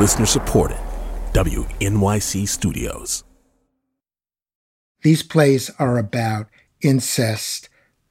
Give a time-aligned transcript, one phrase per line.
[0.00, 0.78] Listener supported.
[1.34, 3.22] WNYC Studios.
[5.02, 6.46] These plays are about
[6.80, 7.68] incest,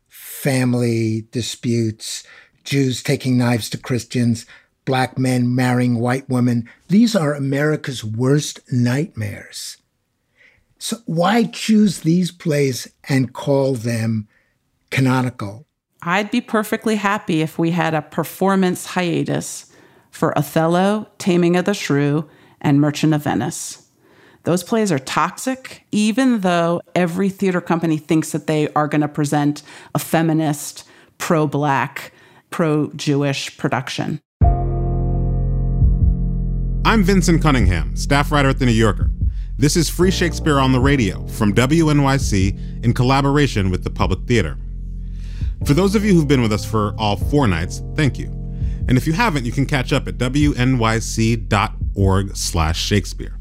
[0.08, 2.24] family disputes,
[2.64, 4.46] Jews taking knives to Christians,
[4.86, 6.70] black men marrying white women.
[6.90, 9.78] These are America's worst nightmares.
[10.78, 14.28] So why choose these plays and call them
[14.92, 15.66] canonical?
[16.04, 19.69] I'd be perfectly happy if we had a performance hiatus
[20.20, 22.30] for Othello, Taming of the Shrew,
[22.60, 23.90] and Merchant of Venice.
[24.44, 29.08] Those plays are toxic, even though every theater company thinks that they are going to
[29.08, 29.64] present
[29.96, 30.86] a feminist,
[31.20, 32.12] pro black,
[32.50, 34.20] pro Jewish production.
[36.84, 39.10] I'm Vinson Cunningham, staff writer at The New Yorker.
[39.58, 44.58] This is Free Shakespeare on the Radio from WNYC in collaboration with the Public Theater.
[45.66, 48.39] For those of you who've been with us for all four nights, thank you.
[48.90, 50.66] And if you haven't, you can catch up at wnyc.org
[52.36, 53.38] slash Shakespeare.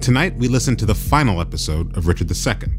[0.00, 2.72] Tonight, we listen to the final episode of Richard II.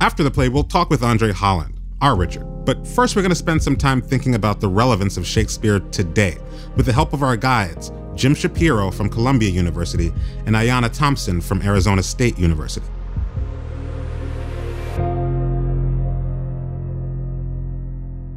[0.00, 2.46] After the play, we'll talk with Andre Holland, our Richard.
[2.64, 6.38] But first, we're going to spend some time thinking about the relevance of Shakespeare today
[6.74, 10.10] with the help of our guides, Jim Shapiro from Columbia University
[10.46, 12.86] and Ayanna Thompson from Arizona State University.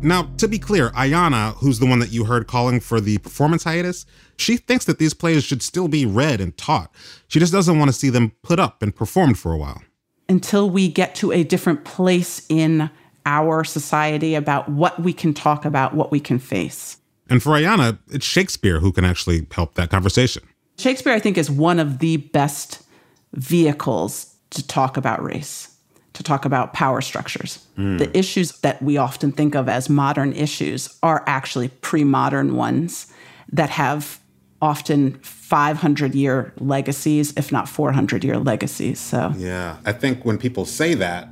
[0.07, 3.65] Now, to be clear, Ayanna, who's the one that you heard calling for the performance
[3.65, 4.05] hiatus,
[4.37, 6.95] she thinks that these plays should still be read and taught.
[7.27, 9.81] She just doesn't want to see them put up and performed for a while.
[10.29, 12.89] Until we get to a different place in
[13.25, 16.97] our society about what we can talk about, what we can face.
[17.29, 20.43] And for Ayanna, it's Shakespeare who can actually help that conversation.
[20.77, 22.81] Shakespeare, I think, is one of the best
[23.33, 25.76] vehicles to talk about race
[26.17, 27.65] to talk about power structures.
[27.77, 27.99] Mm.
[27.99, 33.13] The issues that we often think of as modern issues are actually pre modern ones
[33.51, 34.19] that have
[34.59, 38.99] often 500 year legacies, if not 400 year legacies.
[38.99, 41.29] So, yeah, I think when people say that,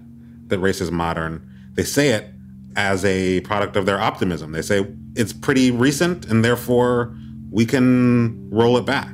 [0.47, 1.41] that race is modern,
[1.73, 2.29] they say it
[2.75, 4.51] as a product of their optimism.
[4.51, 4.85] They say
[5.15, 7.15] it's pretty recent and therefore
[7.49, 9.09] we can roll it back.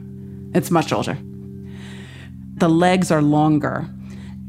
[0.54, 1.18] It's much older.
[2.56, 3.88] The legs are longer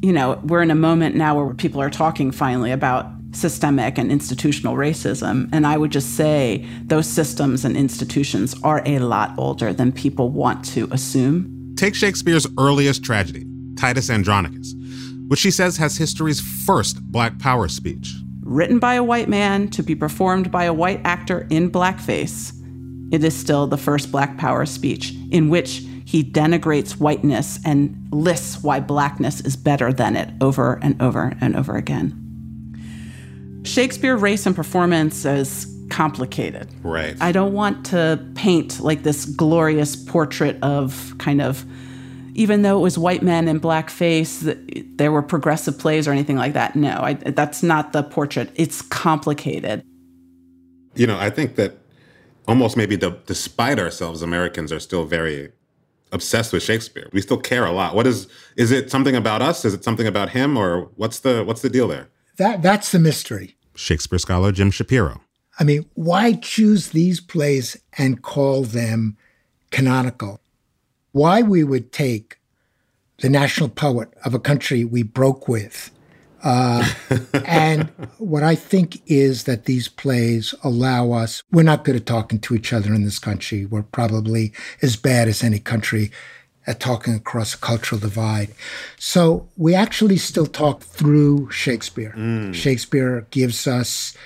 [0.03, 4.11] you know, we're in a moment now where people are talking finally about systemic and
[4.11, 5.49] institutional racism.
[5.53, 10.29] And I would just say those systems and institutions are a lot older than people
[10.31, 11.75] want to assume.
[11.77, 13.47] Take Shakespeare's earliest tragedy,
[13.77, 14.75] Titus Andronicus,
[15.29, 18.13] which she says has history's first Black Power speech.
[18.43, 22.53] Written by a white man to be performed by a white actor in blackface,
[23.13, 28.63] it is still the first Black Power speech in which he denigrates whiteness and lists
[28.63, 32.19] why blackness is better than it over and over and over again.
[33.65, 36.69] Shakespeare, race, and performance is complicated.
[36.83, 37.17] Right.
[37.21, 41.65] I don't want to paint like this glorious portrait of kind of,
[42.35, 46.55] even though it was white men in blackface, there were progressive plays or anything like
[46.55, 46.75] that.
[46.75, 48.51] No, I, that's not the portrait.
[48.55, 49.85] It's complicated.
[50.95, 51.79] You know, I think that
[52.49, 55.53] almost maybe the, despite ourselves, Americans are still very
[56.13, 57.09] obsessed with Shakespeare.
[57.13, 57.95] We still care a lot.
[57.95, 59.65] What is is it something about us?
[59.65, 62.09] Is it something about him or what's the what's the deal there?
[62.37, 63.57] That that's the mystery.
[63.75, 65.23] Shakespeare scholar Jim Shapiro.
[65.59, 69.17] I mean, why choose these plays and call them
[69.71, 70.41] canonical?
[71.13, 72.39] Why we would take
[73.19, 75.91] the national poet of a country we broke with
[76.43, 76.89] uh,
[77.47, 77.89] and
[78.19, 82.55] what I think is that these plays allow us, we're not good at talking to
[82.55, 83.65] each other in this country.
[83.65, 86.11] We're probably as bad as any country
[86.67, 88.55] at talking across a cultural divide.
[88.99, 92.15] So we actually still talk through Shakespeare.
[92.17, 92.55] Mm.
[92.55, 94.17] Shakespeare gives us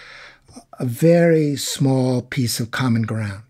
[0.78, 3.42] a very small piece of common ground.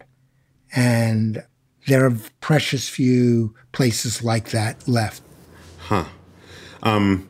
[0.75, 1.45] And
[1.87, 5.23] there are precious few places like that left.
[5.79, 6.05] Huh.
[6.83, 7.29] Um,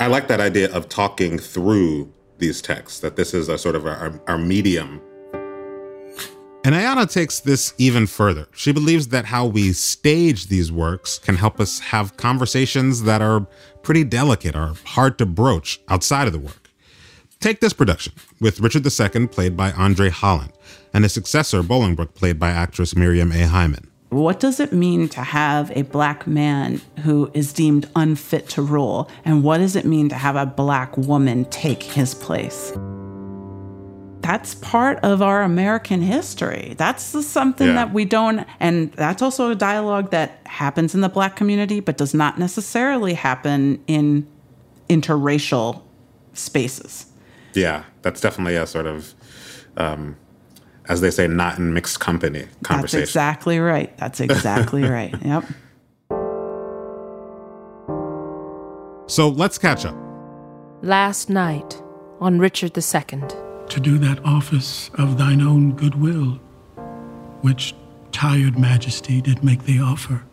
[0.00, 3.84] I like that idea of talking through these texts, that this is a sort of
[3.84, 4.98] our, our medium.
[6.64, 8.48] And Ayanna takes this even further.
[8.52, 13.46] She believes that how we stage these works can help us have conversations that are
[13.82, 16.70] pretty delicate or hard to broach outside of the work.
[17.38, 20.52] Take this production, with Richard II played by Andre Holland,
[20.94, 23.46] and his successor, Bolingbroke, played by actress Miriam A.
[23.46, 23.89] Hyman.
[24.10, 29.08] What does it mean to have a black man who is deemed unfit to rule?
[29.24, 32.72] And what does it mean to have a black woman take his place?
[34.20, 36.74] That's part of our American history.
[36.76, 37.74] That's something yeah.
[37.74, 41.96] that we don't, and that's also a dialogue that happens in the black community, but
[41.96, 44.26] does not necessarily happen in
[44.88, 45.82] interracial
[46.32, 47.06] spaces.
[47.54, 49.14] Yeah, that's definitely a sort of
[49.76, 50.16] um,
[50.90, 53.00] as they say, not in mixed company conversation.
[53.00, 53.96] That's exactly right.
[53.96, 55.14] That's exactly right.
[55.24, 55.44] Yep.
[59.06, 59.94] So let's catch up.
[60.82, 61.80] Last night
[62.20, 63.20] on Richard II.
[63.68, 66.40] To do that office of thine own goodwill,
[67.42, 67.74] which
[68.10, 70.24] tired majesty did make thee offer.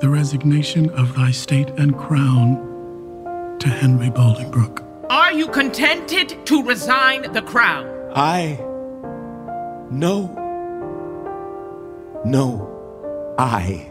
[0.00, 4.84] The resignation of thy state and crown to Henry Bolingbroke.
[5.10, 7.86] Are you contented to resign the crown?
[8.14, 8.73] I.
[9.90, 10.28] No.
[12.24, 12.70] No.
[13.38, 13.88] I.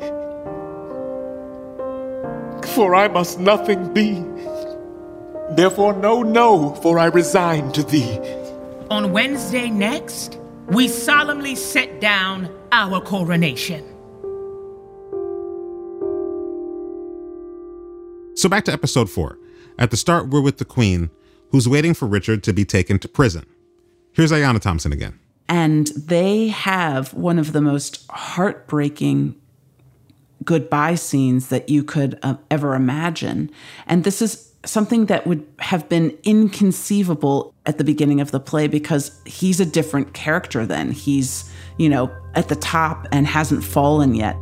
[2.75, 4.23] For I must nothing be.
[5.51, 8.17] Therefore, no, no, for I resign to thee.
[8.89, 13.83] On Wednesday next, we solemnly set down our coronation.
[18.35, 19.37] So back to episode four.
[19.77, 21.09] At the start, we're with the Queen,
[21.51, 23.45] who's waiting for Richard to be taken to prison.
[24.13, 25.19] Here's Ayanna Thompson again.
[25.49, 29.35] And they have one of the most heartbreaking
[30.43, 33.49] goodbye scenes that you could uh, ever imagine.
[33.87, 38.67] And this is something that would have been inconceivable at the beginning of the play
[38.67, 40.91] because he's a different character then.
[40.91, 44.35] He's, you know, at the top and hasn't fallen yet.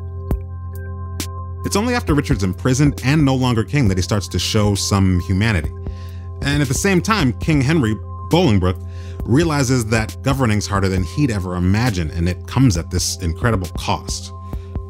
[1.65, 5.19] It's only after Richard's imprisoned and no longer king that he starts to show some
[5.21, 5.71] humanity.
[6.41, 7.93] And at the same time, King Henry
[8.31, 8.83] Bolingbroke
[9.25, 14.31] realizes that governing's harder than he'd ever imagined, and it comes at this incredible cost.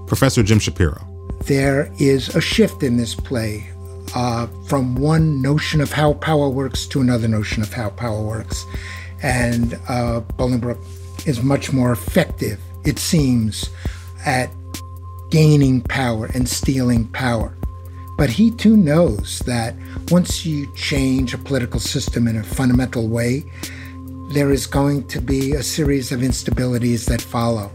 [0.08, 1.02] Professor Jim Shapiro.
[1.46, 3.70] There is a shift in this play
[4.16, 8.66] uh, from one notion of how power works to another notion of how power works.
[9.24, 13.70] And uh, Bolingbroke is much more effective, it seems,
[14.26, 14.50] at
[15.30, 17.56] gaining power and stealing power.
[18.18, 19.76] But he too knows that
[20.10, 23.46] once you change a political system in a fundamental way,
[24.34, 27.70] there is going to be a series of instabilities that follow.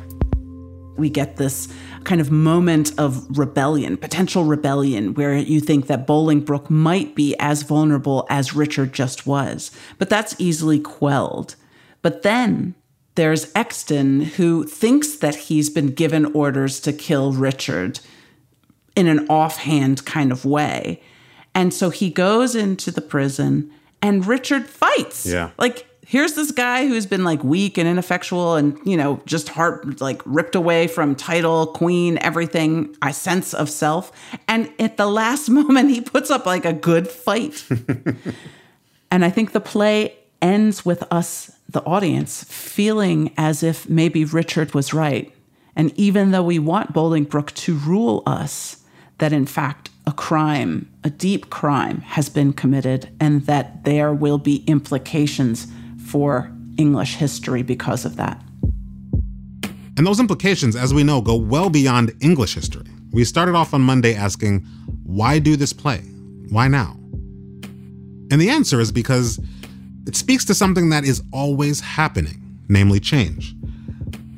[0.97, 1.69] We get this
[2.05, 7.63] kind of moment of rebellion, potential rebellion, where you think that Bolingbroke might be as
[7.63, 9.71] vulnerable as Richard just was.
[9.99, 11.57] But that's easily quelled.
[12.01, 12.75] But then
[13.17, 18.01] there's Exton, who thinks that he's been given orders to kill Richard
[18.95, 21.03] in an offhand kind of way.
[21.55, 23.71] And so he goes into the prison
[24.01, 25.27] and Richard fights.
[25.27, 25.51] Yeah.
[25.59, 30.01] Like here's this guy who's been like weak and ineffectual and you know just heart
[30.01, 34.13] like ripped away from title queen everything a sense of self.
[34.49, 37.63] And at the last moment he puts up like a good fight.
[39.09, 44.75] And i think the play ends with us the audience feeling as if maybe richard
[44.75, 45.33] was right.
[45.77, 48.83] And even though we want bolingbroke to rule us
[49.19, 54.39] that in fact a crime a deep crime has been committed and that there will
[54.39, 55.69] be implications
[56.07, 58.43] for English history because of that.
[59.97, 62.87] And those implications, as we know, go well beyond English history.
[63.13, 64.61] We started off on Monday asking,
[65.05, 65.99] why do this play?
[66.51, 66.97] Why now?
[68.31, 69.41] And the answer is because
[70.07, 73.55] it speaks to something that is always happening, namely change.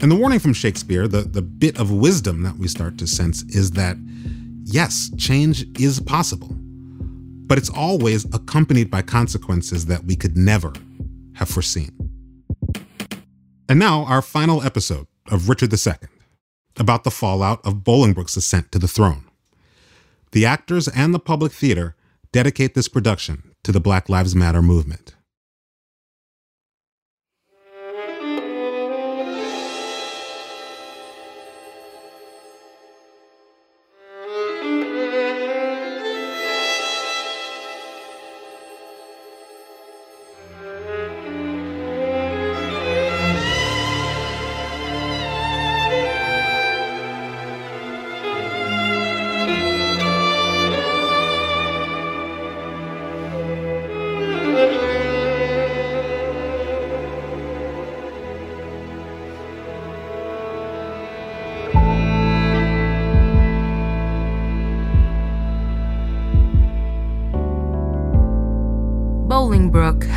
[0.00, 3.42] And the warning from Shakespeare, the, the bit of wisdom that we start to sense,
[3.44, 3.96] is that
[4.64, 10.72] yes, change is possible, but it's always accompanied by consequences that we could never
[11.38, 11.96] have foreseen.
[13.68, 15.94] And now, our final episode of Richard II,
[16.76, 19.24] about the fallout of Bolingbroke's ascent to the throne.
[20.32, 21.94] The actors and the public theater
[22.32, 25.14] dedicate this production to the Black Lives Matter movement.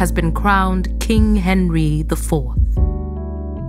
[0.01, 2.33] Has been crowned King Henry IV.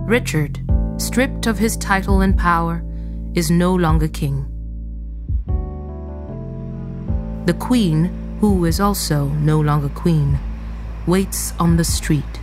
[0.09, 0.65] Richard,
[0.97, 2.83] stripped of his title and power,
[3.35, 4.43] is no longer king.
[7.45, 8.05] The Queen,
[8.39, 10.39] who is also no longer queen,
[11.05, 12.39] waits on the street.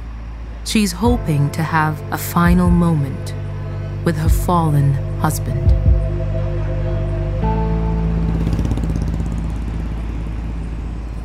[0.65, 3.35] She's hoping to have a final moment
[4.05, 5.69] with her fallen husband.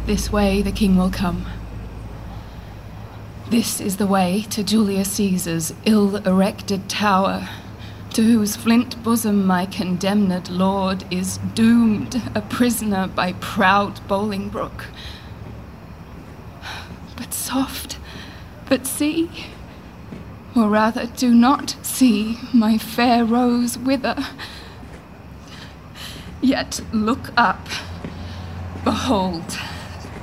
[0.07, 1.45] This way the king will come.
[3.49, 7.47] This is the way to Julius Caesar's ill erected tower,
[8.13, 14.85] to whose flint bosom my condemned lord is doomed a prisoner by proud Bolingbroke.
[17.15, 17.99] But soft,
[18.67, 19.29] but see,
[20.55, 24.25] or rather do not see my fair rose wither.
[26.41, 27.67] Yet look up,
[28.83, 29.59] behold,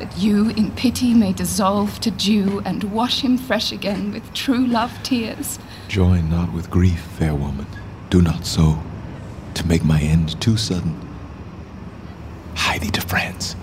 [0.02, 4.66] that you in pity may dissolve to dew and wash him fresh again with true
[4.66, 5.60] love tears.
[5.86, 7.66] Join not with grief, fair woman.
[8.10, 8.82] Do not so,
[9.54, 11.00] to make my end too sudden.
[12.56, 13.54] Hie thee to France,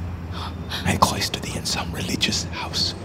[0.85, 2.95] and cloister thee in some religious house.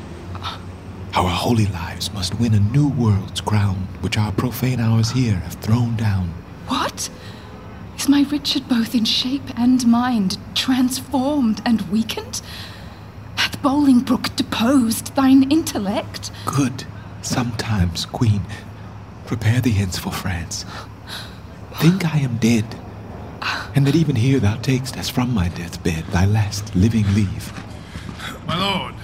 [1.17, 5.55] Our holy lives must win a new world's crown, which our profane hours here have
[5.55, 6.29] thrown down.
[6.69, 7.11] What?
[7.99, 12.41] Is my Richard both in shape and mind transformed and weakened?
[13.65, 16.31] Hath Bolingbroke deposed thine intellect?
[16.45, 16.85] Good,
[17.23, 18.43] sometimes, Queen.
[19.25, 20.67] Prepare thee hence for France.
[21.77, 22.67] Think I am dead,
[23.75, 27.55] and that even here thou takest as from my deathbed thy last living leave.
[28.47, 28.95] My lord,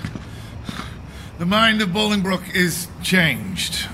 [1.38, 3.88] the mind of Bolingbroke is changed.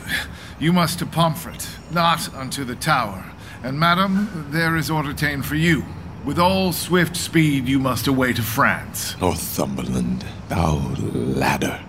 [0.59, 3.25] You must to Pomfret, not unto the tower.
[3.63, 5.85] And, madam, there is order ta'en for you.
[6.27, 9.17] With all swift speed you must away to France.
[9.21, 11.81] Northumberland, thou ladder,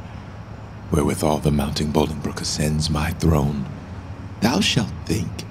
[0.92, 3.66] wherewithal the mounting Bolingbroke ascends my throne.
[4.42, 5.44] Thou shalt think,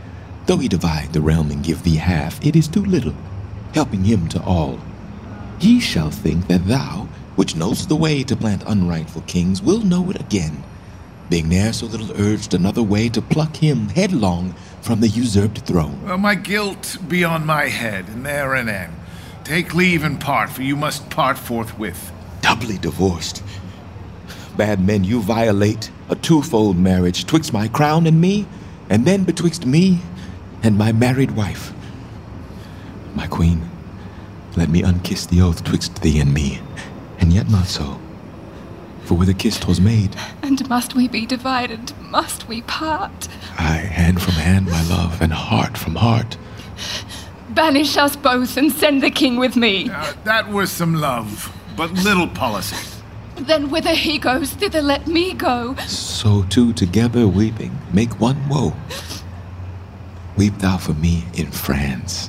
[0.46, 3.16] though he divide the realm and give thee half, it is too little,
[3.74, 4.78] helping him to all.
[5.58, 10.08] He shall think that thou, which knowest the way to plant unrightful kings, will know
[10.10, 10.62] it again,
[11.28, 16.00] being ne'er so little urged another way to pluck him headlong from the usurped throne.
[16.04, 18.92] Well, my guilt be on my head, and there an end.
[19.42, 22.12] Take leave and part, for you must part forthwith.
[22.40, 23.42] Doubly divorced.
[24.56, 28.46] Bad men, you violate a twofold marriage twixt my crown and me,
[28.88, 30.00] and then betwixt me
[30.62, 31.72] and my married wife.
[33.14, 33.68] My queen,
[34.56, 36.60] let me unkiss the oath twixt thee and me,
[37.18, 38.00] and yet not so.
[39.06, 40.16] For with a kiss 'twas made.
[40.42, 41.92] And must we be divided?
[42.10, 43.28] Must we part?
[43.56, 46.36] Aye, hand from hand, my love, and heart from heart.
[47.50, 49.88] Banish us both and send the king with me.
[49.88, 52.76] Uh, that was some love, but little policy.
[53.36, 55.76] Then whither he goes, thither let me go.
[55.86, 58.74] So two together weeping make one woe.
[60.36, 62.28] Weep thou for me in France.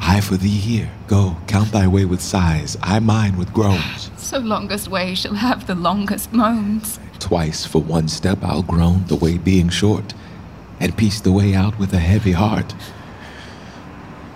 [0.00, 0.90] I for thee here.
[1.06, 4.10] Go, count thy way with sighs, I mine with groans.
[4.16, 6.98] So longest way shall have the longest moans.
[7.18, 10.14] Twice for one step I'll groan, the way being short,
[10.80, 12.72] and piece the way out with a heavy heart.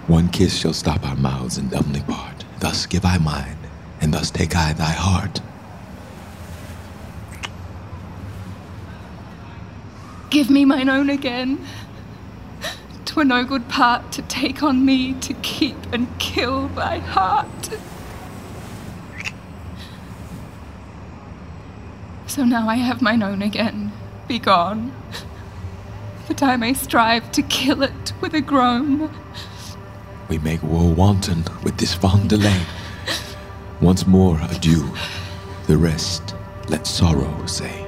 [0.06, 2.44] One kiss shall stop our mouths and dumbly part.
[2.61, 3.56] Thus give I mine,
[4.00, 5.40] and thus take I thy heart.
[10.28, 11.64] Give me mine own again.
[13.14, 17.71] Twere no good part to take on me to keep and kill thy heart.
[22.26, 23.92] So now I have mine own again.
[24.26, 24.92] Be gone,
[26.26, 29.09] that I may strive to kill it with a groan.
[30.28, 32.62] We make war wanton with this fond delay.
[33.80, 34.92] Once more, adieu.
[35.68, 36.35] The rest
[36.68, 37.83] let sorrow say.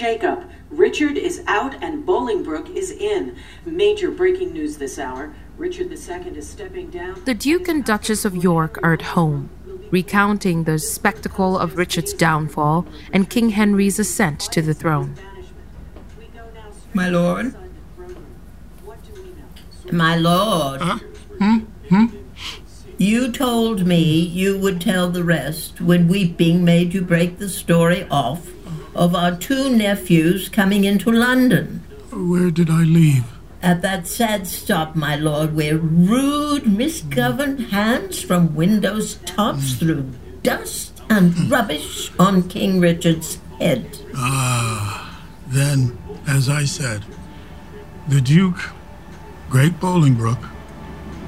[0.00, 0.48] Shakeup.
[0.70, 3.36] Richard is out and Bolingbroke is in.
[3.66, 5.34] Major breaking news this hour.
[5.58, 7.22] Richard II is stepping down.
[7.24, 9.50] The Duke and Duchess of York are at home,
[9.90, 15.16] recounting the spectacle of Richard's downfall and King Henry's ascent to the throne.
[16.94, 17.54] My lord?
[19.92, 20.80] My lord?
[20.80, 20.98] Huh?
[21.38, 21.58] Hmm?
[21.90, 22.06] Hmm?
[22.96, 28.06] You told me you would tell the rest when weeping made you break the story
[28.10, 28.48] off
[29.00, 31.82] of our two nephews coming into London.
[32.12, 33.24] Where did I leave?
[33.62, 40.10] At that sad stop, my lord, where rude, misgoverned hands from windows tops threw
[40.42, 43.98] dust and rubbish on King Richard's head.
[44.14, 45.96] Ah, then,
[46.28, 47.02] as I said,
[48.06, 48.70] the Duke,
[49.48, 50.46] Great Bolingbroke,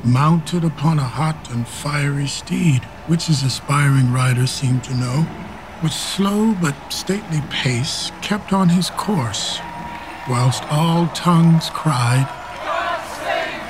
[0.05, 5.27] mounted upon a hot and fiery steed, which his aspiring rider seemed to know,
[5.83, 9.59] with slow but stately pace kept on his course,
[10.29, 12.29] whilst all tongues cried,
[12.65, 13.63] God save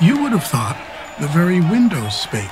[0.00, 0.76] thee, You would have thought
[1.20, 2.50] the very windows spake.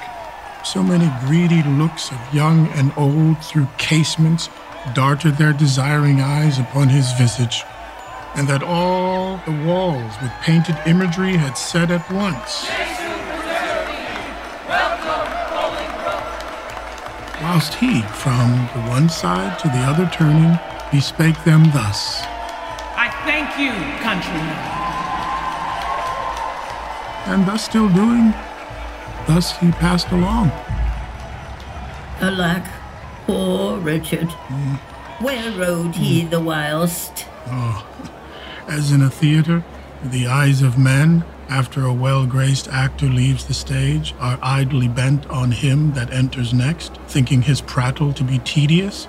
[0.64, 4.49] So many greedy looks of young and old through casements
[4.95, 7.64] darted their desiring eyes upon his visage,
[8.35, 12.67] and that all the walls with painted imagery had said at once.
[17.43, 20.53] Whilst he, from the one side to the other turning,
[20.93, 22.23] bespake them thus.
[22.97, 24.57] I thank you, countrymen.
[27.27, 28.33] And thus still doing,
[29.27, 30.53] thus he passed along.
[32.21, 32.65] Alack,
[33.27, 34.29] poor Richard.
[34.29, 34.79] Mm.
[35.21, 36.31] Where rode he mm.
[36.31, 37.27] the whilst?
[37.49, 37.85] Oh,
[38.69, 39.65] as in a theater,
[40.05, 45.26] the eyes of men, after a well graced actor leaves the stage, are idly bent
[45.26, 49.06] on him that enters next, thinking his prattle to be tedious.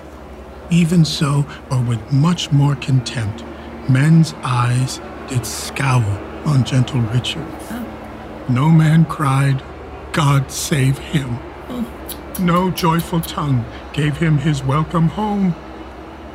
[0.70, 3.42] Even so, or with much more contempt,
[3.88, 6.04] men's eyes did scowl
[6.44, 7.46] on gentle Richard.
[7.70, 8.46] Oh.
[8.50, 9.62] No man cried,
[10.12, 11.38] God save him.
[11.70, 12.36] Oh.
[12.40, 15.54] No joyful tongue gave him his welcome home,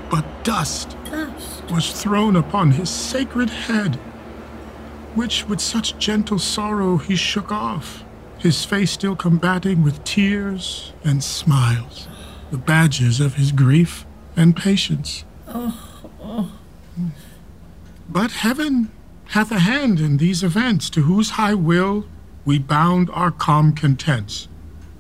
[0.10, 0.98] but dust
[1.70, 4.00] was thrown upon his sacred head,
[5.20, 8.06] which with such gentle sorrow he shook off,
[8.38, 12.08] his face still combating with tears and smiles,
[12.52, 14.06] the badges of his grief
[14.38, 15.26] and patience.
[18.08, 18.92] But heaven
[19.26, 22.06] hath a hand in these events, to whose high will
[22.46, 24.48] we bound our calm contents.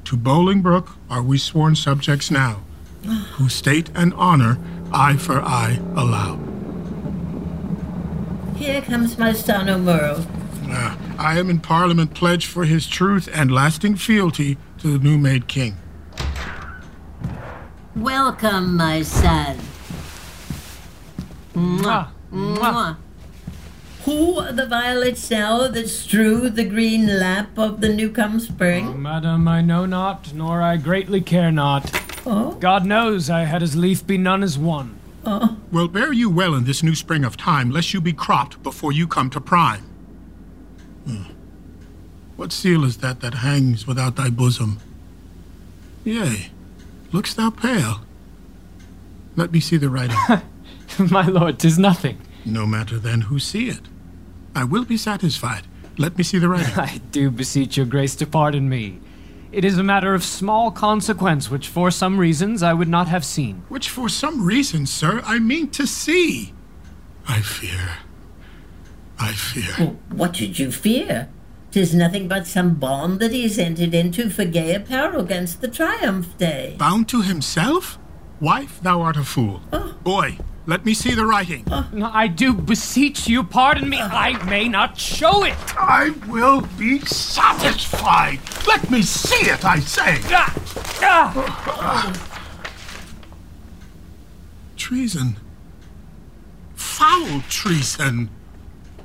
[0.03, 2.59] To Bolingbroke are we sworn subjects now,
[3.38, 4.57] whose state and honor
[4.91, 6.38] eye for eye allow.
[8.69, 10.27] Here comes my son Aumerle.
[10.67, 15.17] Ah, I am in Parliament pledged for his truth and lasting fealty to the new
[15.17, 15.77] made king.
[17.95, 19.57] Welcome, my son.
[21.55, 22.09] Mwah.
[22.31, 22.97] Mwah.
[24.05, 28.89] Who are the violets now that strew the green lap of the Newcomb spring?
[28.89, 31.89] Oh, madam, I know not, nor I greatly care not.
[32.23, 32.51] Oh?
[32.59, 34.99] God knows I had as lief be none as one.
[35.31, 35.57] Oh.
[35.72, 38.92] Well, bear you well in this new spring of time, lest you be cropped before
[38.92, 39.83] you come to prime.
[41.05, 41.31] Hmm.
[42.35, 44.79] What seal is that that hangs without thy bosom?
[46.03, 46.50] Yea,
[47.11, 48.01] look'st thou pale?
[49.35, 50.18] Let me see the writing.
[51.11, 52.18] My lord, tis nothing.
[52.44, 53.81] No matter then who see it.
[54.55, 55.68] I will be satisfied.
[56.00, 56.74] Let me see the writing.
[56.75, 59.00] I do beseech your grace to pardon me.
[59.51, 63.25] It is a matter of small consequence, which for some reasons I would not have
[63.25, 63.64] seen.
[63.68, 66.53] Which for some reason, sir, I mean to see.
[67.27, 67.98] I fear.
[69.18, 69.74] I fear.
[69.79, 71.29] Well, what did you fear?
[71.72, 75.68] Tis nothing but some bond that he has entered into for gay apparel against the
[75.68, 76.75] triumph day.
[76.77, 77.98] Bound to himself?
[78.40, 79.62] Wife, thou art a fool.
[79.74, 79.96] Oh.
[80.03, 80.38] Boy,
[80.70, 81.66] let me see the writing.
[81.92, 84.00] No, I do beseech you, pardon me.
[84.00, 85.55] I may not show it.
[85.75, 88.40] I will be satisfied.
[88.68, 90.20] Let me see it, I say.
[90.32, 91.34] Ah,
[91.72, 92.29] ah.
[94.77, 95.38] Treason.
[96.75, 98.29] Foul treason.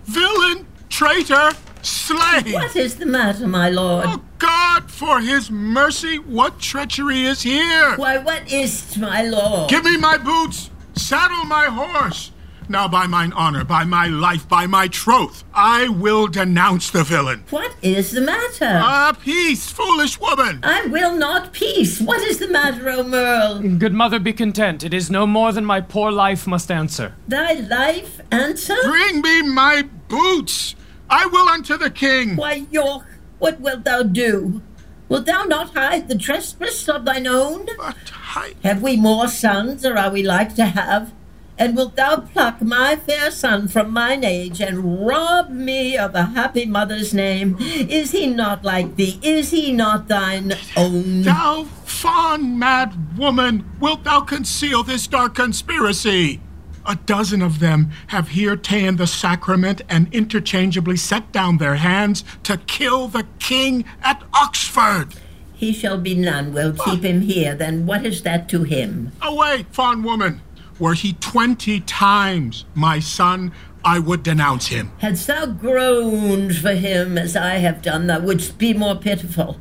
[0.05, 2.53] Villain, traitor, slave.
[2.53, 4.05] What is the matter, my lord?
[4.07, 7.96] Oh, God, for his mercy, what treachery is here?
[7.96, 9.70] Why, what is't, my lord?
[9.70, 10.70] Give me my boots.
[10.96, 12.30] Saddle my horse.
[12.66, 17.44] Now, by mine honor, by my life, by my troth, I will denounce the villain.
[17.50, 18.80] What is the matter?
[18.83, 20.61] Ah, peace, foolish woman.
[20.62, 22.00] I will not peace.
[22.00, 23.78] What is the matter, Aumerle?
[23.78, 24.83] Good mother, be content.
[24.83, 27.14] It is no more than my poor life must answer.
[27.28, 28.76] Thy life answer?
[28.85, 30.74] Bring me my boots.
[31.11, 32.37] I will unto the king.
[32.37, 33.04] Why, York,
[33.40, 34.62] what wilt thou do?
[35.08, 37.66] Wilt thou not hide the trespass of thine own?
[37.76, 38.56] But hide.
[38.62, 41.12] Have we more sons, or are we like to have?
[41.56, 46.24] And wilt thou pluck my fair son from mine age and rob me of a
[46.24, 47.56] happy mother's name?
[47.60, 49.20] Is he not like thee?
[49.22, 51.22] Is he not thine own?
[51.22, 56.40] Thou fond mad woman, wilt thou conceal this dark conspiracy?
[56.86, 62.24] A dozen of them have here ta'en the sacrament and interchangeably set down their hands
[62.42, 65.14] to kill the king at Oxford.
[65.54, 66.52] He shall be none.
[66.52, 67.54] We'll keep him here.
[67.54, 69.12] Then what is that to him?
[69.22, 70.42] Away, fond woman.
[70.78, 73.52] Were he twenty times my son,
[73.84, 74.90] I would denounce him.
[74.98, 79.58] Hadst thou groaned for him as I have done, thou wouldst be more pitiful.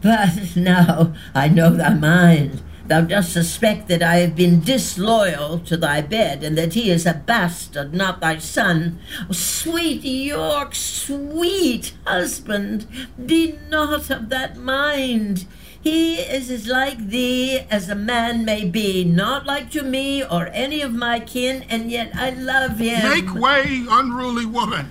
[0.00, 2.62] But now I know thy mind.
[2.88, 7.04] Thou dost suspect that I have been disloyal to thy bed, and that he is
[7.04, 8.98] a bastard, not thy son.
[9.28, 12.86] Oh, sweet York, sweet husband,
[13.24, 15.46] be not of that mind.
[15.80, 20.48] He is as like thee as a man may be, not like to me or
[20.48, 23.06] any of my kin, and yet I love him.
[23.06, 24.90] Make way, unruly woman.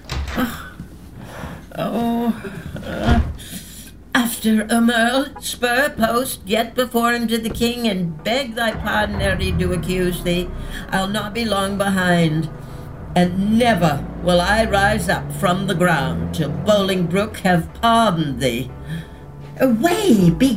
[1.80, 2.34] Oh,
[2.86, 3.22] uh,
[4.18, 9.36] after Aumerle, spur post, yet before him to the king, and beg thy pardon ere
[9.36, 10.50] he do accuse thee.
[10.90, 12.50] I'll not be long behind,
[13.16, 18.72] and never will I rise up from the ground till Bolingbroke have pardoned thee.
[19.60, 20.56] Away, be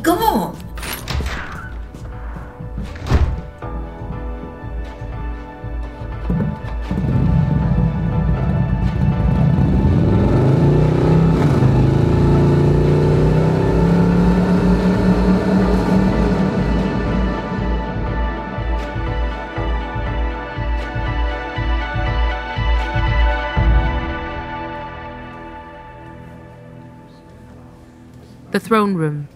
[28.50, 29.28] The throne room.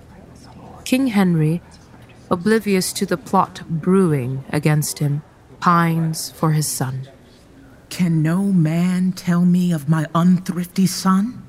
[0.85, 1.62] King Henry,
[2.33, 5.22] oblivious to the plot brewing against him,
[5.61, 7.09] pines for his son.
[7.90, 11.44] Can no man tell me of my unthrifty son?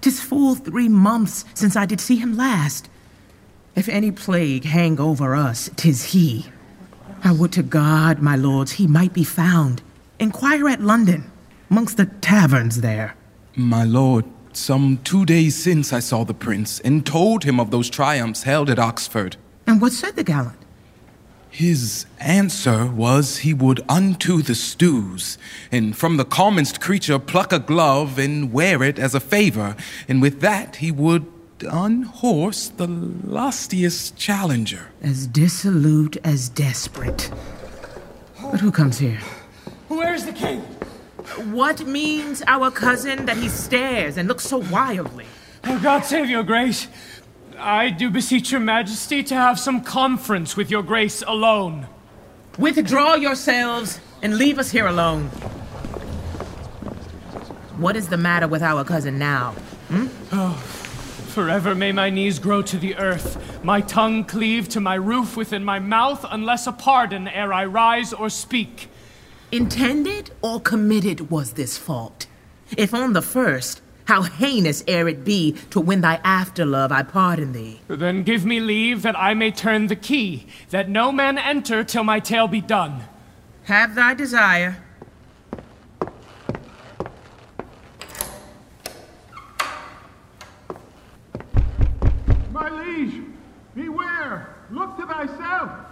[0.00, 2.88] Tis full three months since I did see him last.
[3.76, 6.46] If any plague hang over us, tis he.
[7.22, 9.82] I would to God, my lords, he might be found.
[10.18, 11.30] Inquire at London,
[11.70, 13.16] amongst the taverns there.
[13.54, 14.24] My lord,
[14.58, 18.68] some two days since I saw the prince and told him of those triumphs held
[18.68, 19.36] at Oxford.
[19.66, 20.58] And what said the gallant?
[21.50, 25.38] His answer was he would unto the stews,
[25.72, 29.74] and from the commonest creature pluck a glove and wear it as a favor,
[30.08, 31.26] and with that he would
[31.62, 34.88] unhorse the lustiest challenger.
[35.02, 37.30] As dissolute as desperate.
[38.40, 39.18] But who comes here?
[39.88, 40.62] Where's the king?
[41.36, 45.26] What means our cousin that he stares and looks so wildly?
[45.64, 46.88] Oh, God save your grace.
[47.58, 51.86] I do beseech your majesty to have some conference with your grace alone.
[52.58, 55.26] Withdraw yourselves and leave us here alone.
[57.78, 59.52] What is the matter with our cousin now?
[59.88, 60.06] Hmm?
[60.32, 65.36] Oh, forever may my knees grow to the earth, my tongue cleave to my roof
[65.36, 68.88] within my mouth, unless a pardon ere I rise or speak.
[69.50, 72.26] Intended or committed was this fault?
[72.76, 77.52] If on the first, how heinous ere it be to win thy afterlove, I pardon
[77.52, 77.80] thee.
[77.88, 82.04] Then give me leave that I may turn the key, that no man enter till
[82.04, 83.04] my tale be done.
[83.64, 84.84] Have thy desire.
[92.52, 93.22] My liege,
[93.74, 94.56] beware!
[94.70, 95.87] Look to thyself!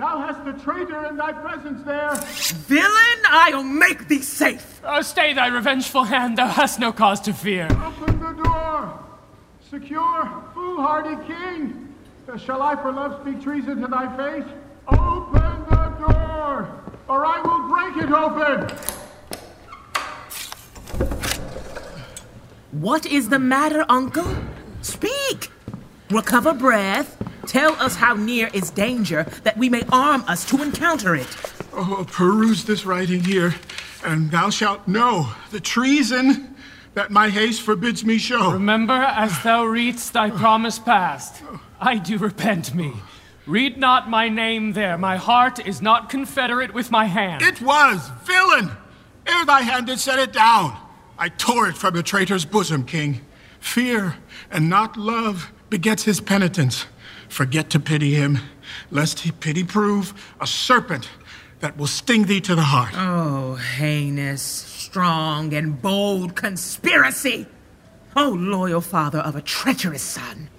[0.00, 2.14] Thou hast a traitor in thy presence there.
[2.14, 4.80] Villain, I'll make thee safe.
[4.82, 7.68] Oh, stay thy revengeful hand, thou hast no cause to fear.
[7.70, 8.98] Open the door.
[9.68, 11.94] Secure, foolhardy king.
[12.26, 14.50] Uh, Shall I for love speak treason to thy face?
[14.88, 18.74] Open the door, or I will break it open.
[22.70, 24.34] What is the matter, uncle?
[24.80, 25.50] Speak.
[26.08, 27.18] Recover breath.
[27.46, 31.28] Tell us how near is danger that we may arm us to encounter it.
[31.72, 33.54] Oh, peruse this writing here,
[34.04, 36.56] and thou shalt know the treason
[36.94, 38.52] that my haste forbids me show.
[38.52, 41.42] Remember, as thou readst thy promise past,
[41.80, 42.92] I do repent me.
[43.46, 44.98] Read not my name there.
[44.98, 47.42] My heart is not confederate with my hand.
[47.42, 48.70] It was, villain!
[49.26, 50.76] Ere thy hand did set it down,
[51.18, 53.20] I tore it from the traitor's bosom, king.
[53.60, 54.16] Fear
[54.50, 56.86] and not love begets his penitence.
[57.30, 58.38] Forget to pity him,
[58.90, 61.08] lest he pity prove a serpent
[61.60, 62.92] that will sting thee to the heart.
[62.94, 67.46] Oh, heinous, strong, and bold conspiracy!
[68.16, 70.50] Oh, loyal father of a treacherous son!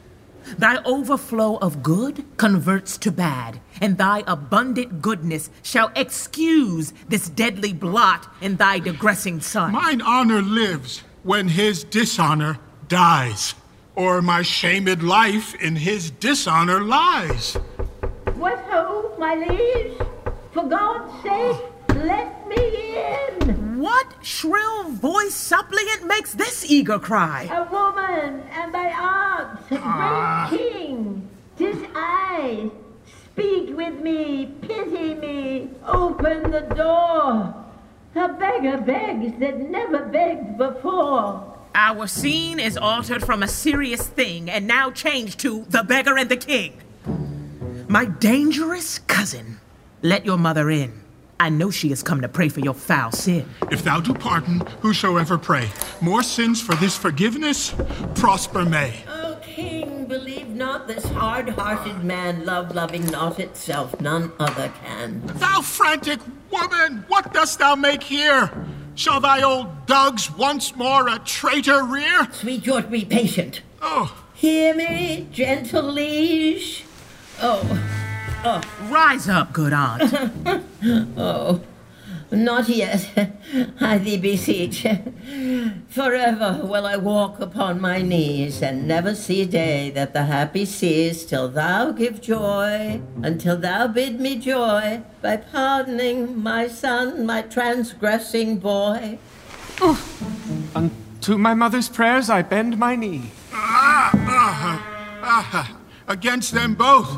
[0.57, 7.73] Thy overflow of good converts to bad, and thy abundant goodness shall excuse this deadly
[7.73, 9.73] blot in thy digressing son.
[9.73, 13.55] Mine honor lives when his dishonor dies,
[13.95, 17.53] or my shamed life in his dishonor lies.
[18.35, 19.97] What ho, my liege?
[20.53, 21.61] For God's sake,
[21.95, 23.79] let me in!
[23.79, 27.49] What shrill voice suppliant makes this eager cry?
[27.51, 30.47] A woman, and thy art, Ah.
[30.49, 31.29] great king!
[31.57, 32.69] Tis I!
[33.33, 37.53] Speak with me, pity me, open the door!
[38.15, 41.47] A beggar begs that never begged before.
[41.73, 46.29] Our scene is altered from a serious thing and now changed to the beggar and
[46.29, 46.81] the king.
[47.87, 49.59] My dangerous cousin,
[50.01, 51.01] let your mother in.
[51.39, 53.49] I know she has come to pray for your foul sin.
[53.71, 55.69] If thou do pardon whosoever pray,
[56.01, 57.73] more sins for this forgiveness,
[58.15, 59.03] prosper may.
[59.07, 65.21] O king, believe not this hard-hearted man, love-loving not itself, none other can.
[65.25, 66.19] Thou frantic
[66.51, 68.51] woman, what dost thou make here?
[68.95, 72.27] Shall thy old dogs once more a traitor rear?
[72.31, 73.61] Sweet York, be patient.
[73.81, 74.15] Oh.
[74.33, 76.83] Hear me, gentle liege.
[77.41, 77.61] Oh.
[78.43, 78.61] Oh.
[78.89, 80.13] Rise up, good aunt.
[81.17, 81.61] oh.
[82.31, 83.09] Not yet,
[83.81, 84.87] I thee beseech.
[85.89, 91.25] Forever will I walk upon my knees and never see day that the happy sees
[91.25, 98.59] till thou give joy, until thou bid me joy by pardoning my son, my transgressing
[98.59, 99.19] boy.
[99.81, 100.01] Oh.
[100.73, 103.31] Unto my mother's prayers I bend my knee.
[103.51, 107.11] Ah, ah, ah, against them both,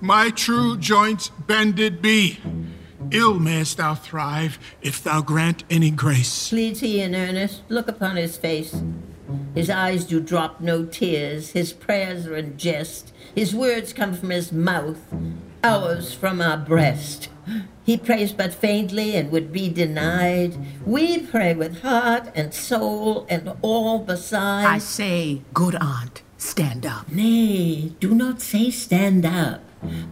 [0.00, 2.38] my true joints bended be.
[3.12, 6.48] Ill mayst thou thrive if thou grant any grace.
[6.48, 7.62] Pleads he in earnest?
[7.68, 8.82] Look upon his face.
[9.54, 14.30] His eyes do drop no tears, his prayers are in jest, his words come from
[14.30, 14.98] his mouth,
[15.62, 17.28] ours from our breast.
[17.84, 20.56] He prays but faintly and would be denied.
[20.86, 24.66] We pray with heart and soul and all beside.
[24.66, 27.10] I say, good aunt, stand up.
[27.10, 29.62] Nay, do not say stand up.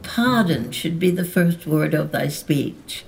[0.03, 3.05] Pardon should be the first word of thy speech.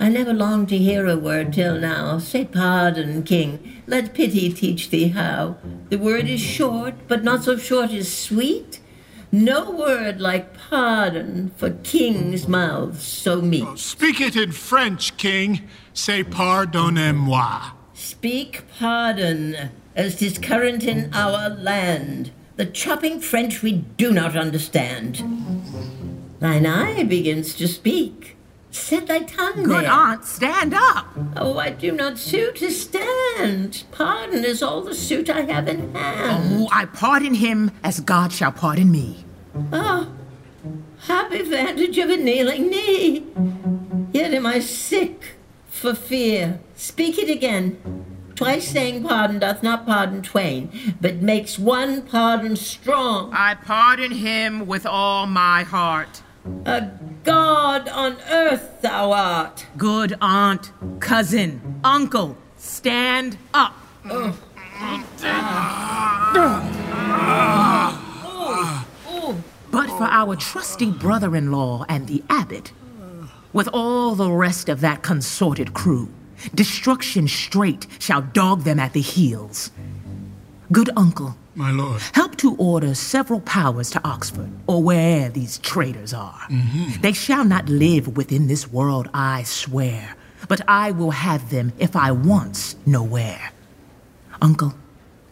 [0.00, 2.18] I never longed to hear a word till now.
[2.18, 3.82] Say pardon, king.
[3.86, 5.56] Let pity teach thee how.
[5.88, 8.80] The word is short, but not so short as sweet.
[9.30, 13.64] No word like pardon for kings' mouths so meet.
[13.66, 15.62] Oh, speak it in French, king.
[15.92, 17.72] Say pardonnez-moi.
[17.94, 22.30] Speak pardon, as 'tis current in our land.
[22.56, 25.22] The chopping French we do not understand.
[26.40, 28.36] Thine eye begins to speak.
[28.70, 29.90] Set thy tongue Good there.
[29.90, 31.06] aunt, stand up.
[31.36, 33.84] Oh, I do not suit to stand.
[33.92, 36.62] Pardon is all the suit I have in hand.
[36.62, 39.24] Oh, I pardon him as God shall pardon me.
[39.72, 40.08] Ah,
[41.06, 43.24] happy vantage of a kneeling knee.
[44.12, 45.36] Yet am I sick
[45.68, 46.60] for fear.
[46.74, 47.78] Speak it again.
[48.34, 53.32] Twice saying pardon doth not pardon twain, but makes one pardon strong.
[53.32, 56.22] I pardon him with all my heart.
[56.66, 56.90] A
[57.22, 59.66] god on earth thou art.
[59.76, 63.74] Good aunt, cousin, uncle, stand up.
[64.06, 64.36] Oh.
[69.70, 72.72] But for our trusty brother in law and the abbot,
[73.52, 76.08] with all the rest of that consorted crew,
[76.54, 79.70] destruction straight shall dog them at the heels.
[80.72, 86.12] Good uncle, my lord, help to order several powers to Oxford, or where'er these traitors
[86.12, 86.40] are.
[86.48, 87.00] Mm-hmm.
[87.00, 90.16] They shall not live within this world, I swear,
[90.48, 93.52] but I will have them if I once know where.
[94.42, 94.74] Uncle,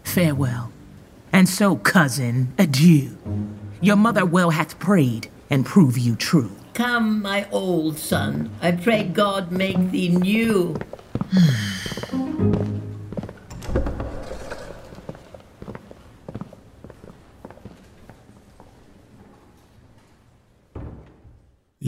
[0.05, 0.71] farewell.
[1.33, 3.17] And so, cousin, adieu.
[3.81, 6.53] Your mother well hath prayed and prove you true.
[6.75, 10.77] Come, my old son, I pray God make thee new.
[11.33, 11.41] You're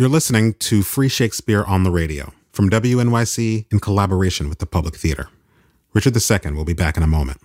[0.09, 5.29] listening to Free Shakespeare on the Radio from WNYC in collaboration with the Public Theater.
[5.93, 7.43] Richard II will be back in a moment.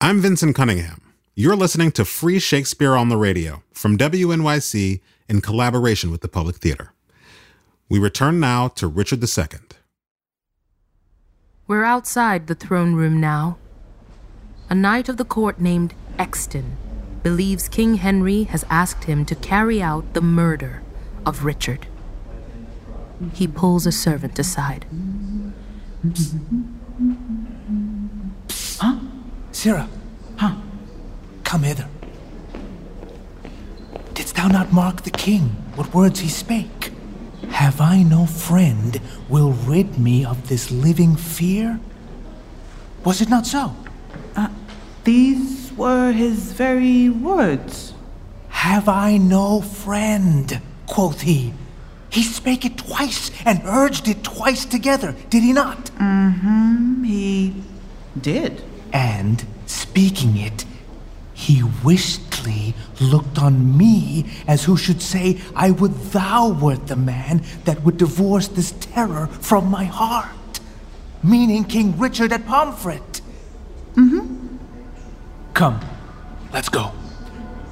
[0.00, 1.00] I'm Vinson Cunningham.
[1.34, 6.56] You're listening to Free Shakespeare on the Radio from WNYC in collaboration with the Public
[6.56, 6.92] Theater.
[7.90, 9.58] We return now to Richard II.
[11.66, 13.58] We're outside the throne room now.
[14.70, 16.76] A knight of the court named Exton
[17.24, 20.82] believes King Henry has asked him to carry out the murder
[21.26, 21.88] of Richard.
[23.34, 24.86] He pulls a servant aside.
[28.78, 29.00] Huh?
[29.50, 29.88] Sirrah.
[30.36, 30.54] Huh?
[31.42, 31.88] Come hither.
[34.14, 36.79] Didst thou not mark the king, what words he spake?
[37.60, 41.78] Have I no friend will rid me of this living fear?
[43.04, 43.76] Was it not so?
[44.34, 44.48] Uh,
[45.04, 47.92] these were his very words.
[48.48, 50.58] Have I no friend?
[50.86, 51.52] quoth he.
[52.08, 55.90] He spake it twice and urged it twice together, did he not?
[55.96, 57.54] Mm-hmm, he
[58.18, 58.62] did.
[58.90, 60.64] And, speaking it,
[61.40, 67.42] he wistly looked on me as who should say, I would thou wert the man
[67.64, 70.60] that would divorce this terror from my heart.
[71.22, 73.22] Meaning King Richard at Pomfret.
[73.94, 74.56] Mm-hmm.
[75.54, 75.80] Come,
[76.52, 76.92] let's go.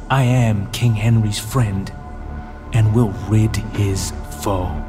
[0.09, 1.93] I am King Henry's friend,
[2.73, 4.83] and will rid his foe.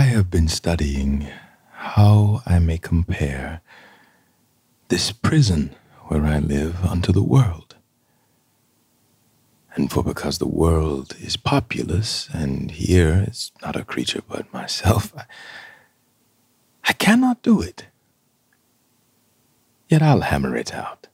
[0.00, 1.28] I have been studying
[1.72, 3.60] how I may compare
[4.88, 5.74] this prison
[6.06, 7.76] where I live unto the world.
[9.74, 15.14] And for because the world is populous, and here is not a creature but myself,
[15.14, 15.24] I,
[16.84, 17.84] I cannot do it.
[19.90, 21.08] Yet I'll hammer it out.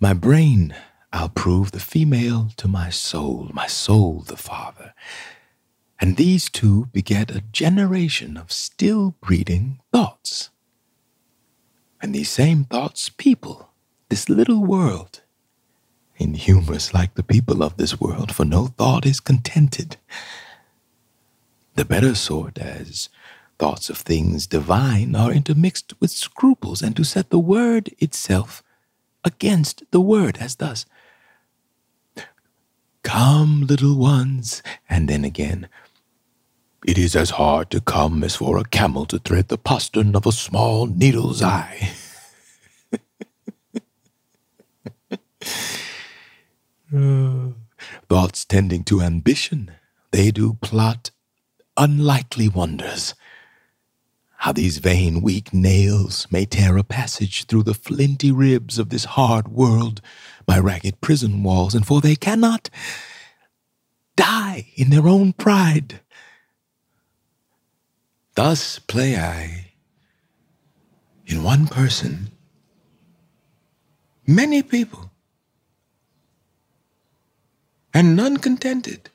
[0.00, 0.74] My brain
[1.14, 4.92] I'll prove the female to my soul, my soul the father.
[6.00, 10.50] And these two beget a generation of still breeding thoughts.
[12.02, 13.70] And these same thoughts people
[14.10, 15.22] this little world,
[16.16, 19.96] inhumorous like the people of this world, for no thought is contented.
[21.74, 23.08] The better sort, as
[23.58, 28.62] thoughts of things divine, are intermixed with scruples, and to set the word itself
[29.24, 30.86] against the word, as thus
[33.02, 35.68] Come, little ones, and then again,
[36.84, 40.26] It is as hard to come as for a camel to thread the postern of
[40.26, 41.92] a small needle's eye.
[48.08, 49.70] Thoughts tending to ambition,
[50.10, 51.10] they do plot
[51.78, 53.14] unlikely wonders.
[54.36, 59.06] How these vain, weak nails may tear a passage through the flinty ribs of this
[59.06, 60.02] hard world,
[60.44, 62.68] by ragged prison walls, and for they cannot
[64.16, 66.00] die in their own pride.
[68.34, 69.72] Thus play I
[71.26, 72.30] in one person
[74.26, 75.10] many people,
[77.92, 79.10] and none contented.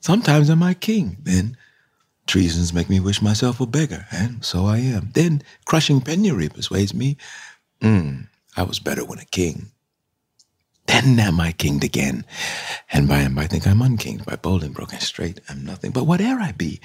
[0.00, 1.56] Sometimes am I king, then
[2.26, 5.10] treasons make me wish myself a beggar, and so I am.
[5.14, 7.16] Then crushing penury persuades me,
[7.80, 9.70] mm, I was better when a king.
[10.86, 12.24] Then am I kinged again,
[12.92, 16.04] and by and by think I'm unkinged by Bolingbroke, and broken straight I'm nothing but
[16.04, 16.80] whate'er I be.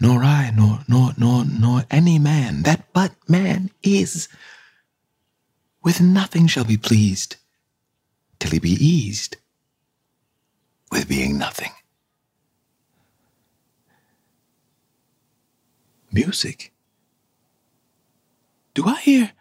[0.00, 4.28] Nor I, nor nor nor nor any man that but man is,
[5.82, 7.36] with nothing shall be pleased,
[8.38, 9.36] till he be eased
[10.90, 11.72] with being nothing.
[16.12, 16.72] Music.
[18.74, 19.32] Do I hear?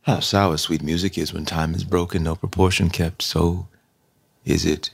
[0.03, 3.69] How sour sweet music is when time is broken, no proportion kept, so
[4.45, 4.91] is it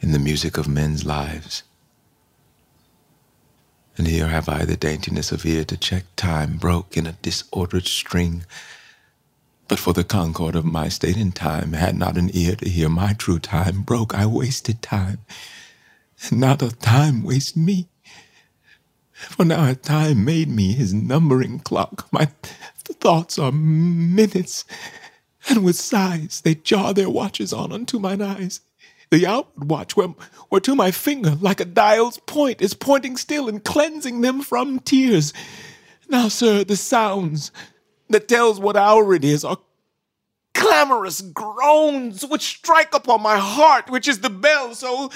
[0.00, 1.62] in the music of men's lives.
[3.96, 7.86] And here have I the daintiness of ear to check time broke in a disordered
[7.86, 8.44] string.
[9.66, 12.88] But for the concord of my state in time, had not an ear to hear
[12.88, 15.18] my true time broke, I wasted time,
[16.30, 17.88] and not a time waste me.
[19.18, 22.06] For now hath time made me his numbering clock.
[22.12, 22.28] My
[22.84, 24.64] thoughts are minutes,
[25.48, 28.60] and with sighs they jar their watches on unto mine eyes.
[29.10, 30.14] The outward watch, where,
[30.50, 34.78] where to my finger, like a dial's point, is pointing still and cleansing them from
[34.80, 35.32] tears.
[36.08, 37.50] Now, sir, the sounds
[38.10, 39.58] that tells what hour it is are
[40.54, 44.74] clamorous groans which strike upon my heart, which is the bell.
[44.74, 45.10] So,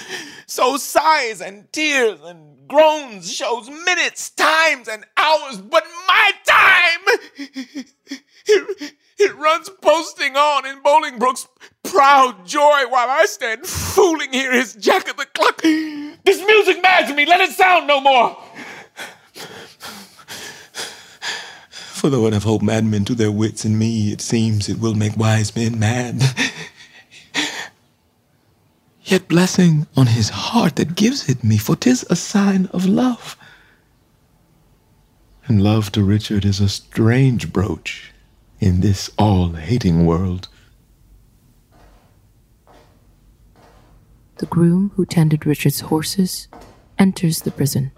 [0.46, 7.00] so sighs and tears and groans shows minutes, times, and hours, but my time
[7.36, 11.48] it, it runs posting on in Bolingbroke's
[11.82, 15.60] proud joy while I stand fooling here his jack of the clock.
[15.60, 18.38] This music mads me, let it sound no more.
[21.70, 24.94] For though it have helped madmen to their wits, in me it seems it will
[24.94, 26.22] make wise men mad.
[29.04, 33.36] Yet blessing on his heart that gives it me, for 'tis a sign of love.
[35.46, 38.12] And love to Richard is a strange brooch
[38.60, 40.48] in this all-hating world.
[44.36, 46.48] The groom who tended Richard's horses
[46.98, 47.90] enters the prison.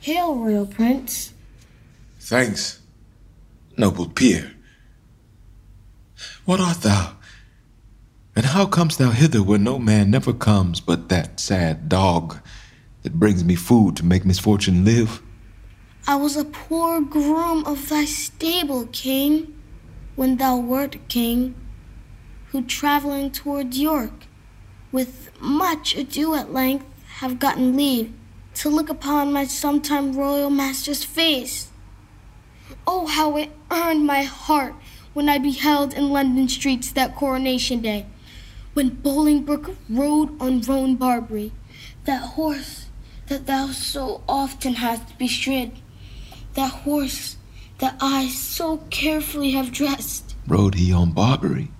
[0.00, 1.32] Hail, Royal Prince.
[2.20, 2.78] Thanks,
[3.76, 4.54] noble peer.
[6.44, 7.16] What art thou?
[8.40, 12.38] And how comest thou hither where no man never comes but that sad dog
[13.02, 15.20] that brings me food to make misfortune live?
[16.08, 19.54] I was a poor groom of thy stable, King,
[20.16, 21.54] when thou wert king,
[22.46, 24.24] who travelling toward York,
[24.90, 26.86] with much ado at length
[27.16, 28.10] have gotten leave
[28.54, 31.68] to look upon my sometime royal master's face.
[32.86, 34.74] Oh, how it earned my heart
[35.12, 38.06] when I beheld in London streets that coronation day,
[38.80, 41.52] when Bolingbroke rode on Roan Barbary,
[42.06, 42.86] that horse
[43.26, 45.72] that thou so often hast bestrid,
[46.54, 47.36] that horse
[47.76, 50.34] that I so carefully have dressed.
[50.46, 51.70] Rode he on Barbary?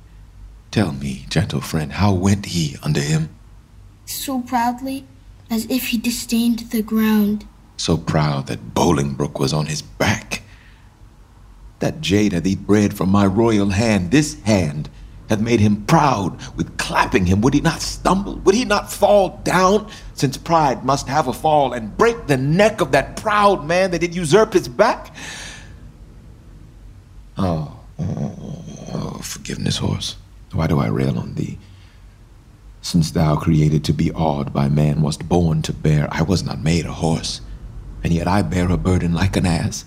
[0.70, 3.30] Tell me, gentle friend, how went he under him?
[4.04, 5.06] So proudly,
[5.48, 7.46] as if he disdained the ground.
[7.78, 10.42] So proud that Bolingbroke was on his back.
[11.78, 14.10] That jade hath eat bread from my royal hand.
[14.10, 14.90] This hand
[15.30, 17.40] hath made him proud with clapping him.
[17.40, 18.34] Would he not stumble?
[18.40, 19.88] Would he not fall down?
[20.14, 24.00] Since pride must have a fall and break the neck of that proud man that
[24.00, 25.14] did usurp his back?
[27.38, 28.04] Oh, oh,
[28.42, 30.16] oh, oh, forgiveness, horse.
[30.52, 31.58] Why do I rail on thee?
[32.82, 36.60] Since thou created to be awed by man wast born to bear, I was not
[36.60, 37.40] made a horse,
[38.02, 39.84] and yet I bear a burden like an ass,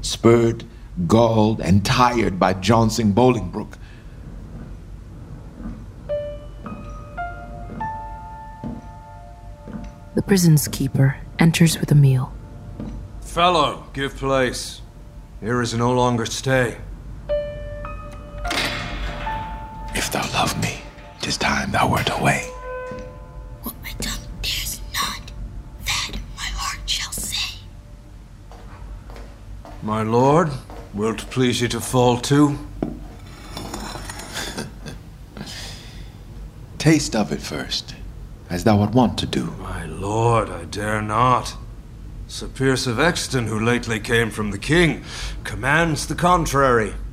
[0.00, 0.64] spurred,
[1.06, 3.76] galled, and tired by jouncing Bolingbroke.
[10.16, 12.32] The prison's keeper enters with a meal.
[13.20, 14.80] Fellow, give place.
[15.40, 16.78] Here is no longer stay.
[19.94, 20.80] If thou love me,
[21.20, 22.44] tis time thou wert away.
[23.60, 25.20] What my tongue dares not,
[25.84, 27.58] that my heart shall say.
[29.82, 30.50] My lord,
[30.94, 32.58] will't please you to fall to?
[36.78, 37.95] Taste of it first,
[38.48, 39.44] as thou art wont to do.
[39.60, 41.56] My lord, I dare not.
[42.28, 45.04] Sir Pierce of Exton, who lately came from the king,
[45.44, 46.94] commands the contrary.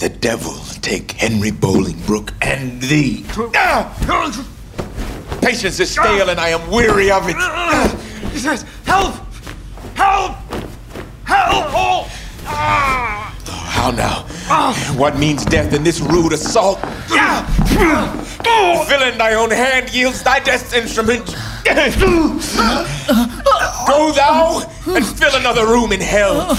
[0.00, 3.24] The devil take Henry Bolingbroke and thee.
[3.54, 3.88] Ah!
[5.40, 7.36] Patience is stale, and I am weary of it.
[8.32, 9.14] He says, Help!
[9.94, 10.36] Help!
[11.24, 11.66] Help!
[11.72, 12.10] Oh!
[12.46, 14.26] Oh, how now?
[14.96, 16.80] What means death in this rude assault?
[18.88, 21.26] Villain, thy own hand yields thy death's instrument.
[23.86, 26.54] Go thou and fill another room in hell.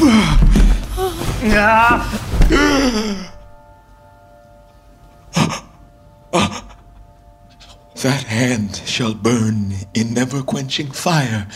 [8.01, 11.47] That hand shall burn in never quenching fire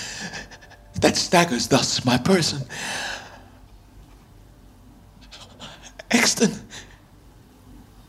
[1.02, 2.66] that staggers thus my person.
[6.12, 6.52] Exton,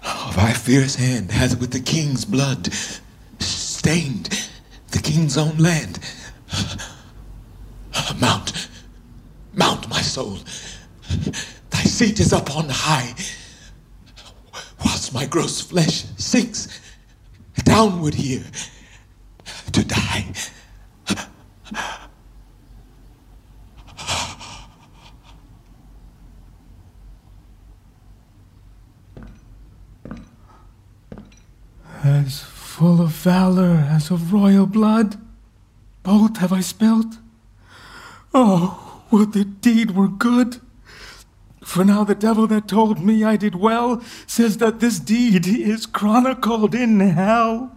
[0.03, 2.73] thy fierce hand has with the king's blood
[3.39, 4.49] stained
[4.91, 5.99] the king's own land.
[8.21, 8.69] Mount,
[9.55, 10.39] mount, my soul.
[11.71, 13.15] Thy seat is up on high,
[14.85, 16.69] whilst my gross flesh sinks
[17.65, 18.45] downward here
[19.73, 20.27] to die.
[32.03, 32.41] As
[33.21, 35.17] valor as of royal blood,
[36.03, 37.19] both have I spilt.
[38.33, 40.61] Oh, would the deed were good!
[41.63, 45.87] For now the devil that told me I did well says that this deed is
[45.87, 47.77] chronicled in hell.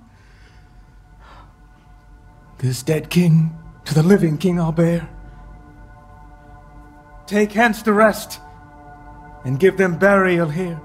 [2.60, 5.10] This dead king to the living king I'll bear.
[7.28, 8.40] Take hence the rest,
[9.44, 10.80] and give them burial here.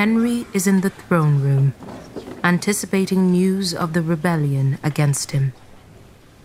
[0.00, 1.74] Henry is in the throne room,
[2.42, 5.52] anticipating news of the rebellion against him.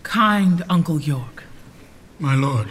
[0.02, 1.44] Kind Uncle York.
[2.18, 2.68] My lord.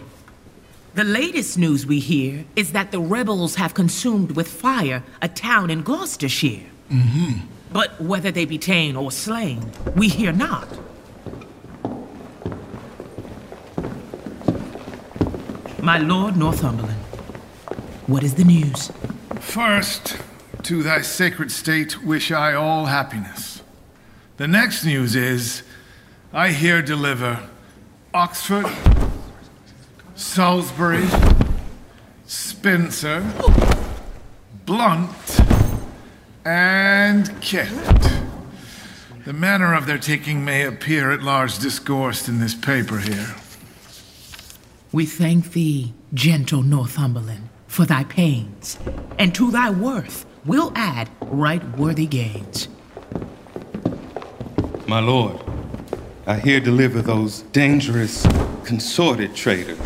[0.93, 5.71] The latest news we hear is that the rebels have consumed with fire a town
[5.71, 6.69] in Gloucestershire.
[6.91, 7.47] Mm-hmm.
[7.73, 10.67] But whether they be ta'en or slain, we hear not.
[15.81, 17.01] My lord Northumberland,
[18.05, 18.91] what is the news?
[19.39, 20.17] First,
[20.65, 23.61] to thy sacred state wish I all happiness.
[24.37, 25.61] The next news is
[26.33, 27.47] I here deliver
[28.15, 28.65] Oxford,
[30.15, 31.05] Salisbury,
[32.25, 33.23] Spencer,
[34.65, 35.39] Blunt,
[36.43, 38.09] and Kent.
[39.25, 43.35] The manner of their taking may appear at large discoursed in this paper here.
[44.91, 48.79] We thank thee, gentle Northumberland, for thy pains,
[49.19, 52.67] and to thy worth we'll add right worthy gains.
[54.87, 55.37] My lord,
[56.27, 58.25] I here deliver those dangerous,
[58.63, 59.79] consorted traitors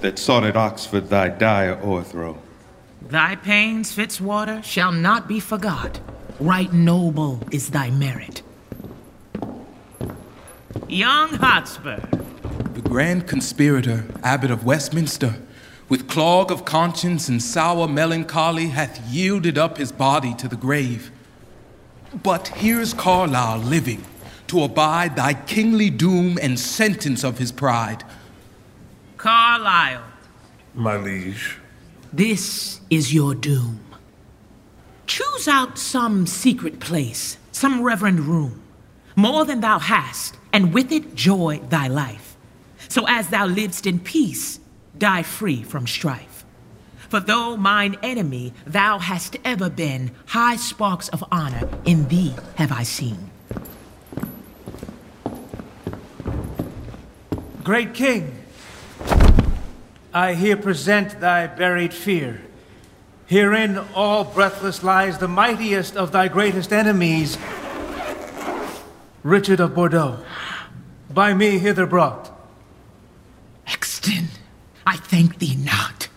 [0.00, 2.38] that sought at Oxford thy dire o'erthrow.
[3.02, 6.00] Thy pains, Fitzwater, shall not be forgot.
[6.40, 8.42] Right noble is thy merit.
[10.88, 12.00] Young Hotspur,
[12.74, 15.36] The grand conspirator, Abbot of Westminster,
[15.88, 21.10] with clog of conscience and sour melancholy, hath yielded up his body to the grave.
[22.22, 24.04] But here's Carlisle living,
[24.48, 28.04] to abide thy kingly doom and sentence of his pride.
[29.16, 30.02] Carlisle,
[30.74, 31.58] My liege.
[32.12, 33.80] this is your doom.
[35.06, 38.62] Choose out some secret place, some reverend room,
[39.14, 42.36] more than thou hast, and with it joy thy life.
[42.88, 44.58] So as thou livest in peace,
[44.98, 46.44] die free from strife.
[47.08, 52.72] For though mine enemy thou hast ever been, high sparks of honor in thee have
[52.72, 53.30] I seen.
[57.62, 58.32] Great King,
[60.12, 62.40] I here present thy buried fear.
[63.26, 67.36] Herein all breathless lies the mightiest of thy greatest enemies,
[69.24, 70.20] Richard of Bordeaux,
[71.10, 72.35] by me hither brought.
[74.86, 76.08] I thank thee not.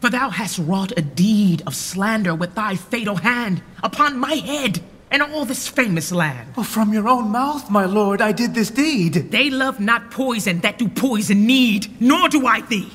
[0.00, 4.80] For thou hast wrought a deed of slander with thy fatal hand upon my head
[5.10, 6.52] and all this famous land.
[6.56, 9.30] Oh, from your own mouth, my lord, I did this deed.
[9.30, 12.90] They love not poison that do poison need, nor do I thee.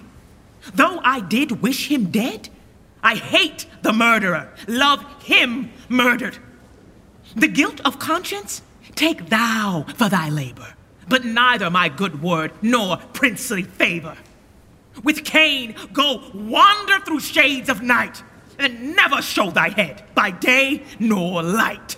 [0.74, 2.50] Though I did wish him dead,
[3.02, 6.38] I hate the murderer, love him murdered.
[7.36, 8.62] The guilt of conscience,
[8.96, 10.74] take thou for thy labor,
[11.08, 14.18] but neither my good word nor princely favor.
[15.04, 18.24] With Cain, go wander through shades of night,
[18.58, 21.96] and never show thy head by day nor light.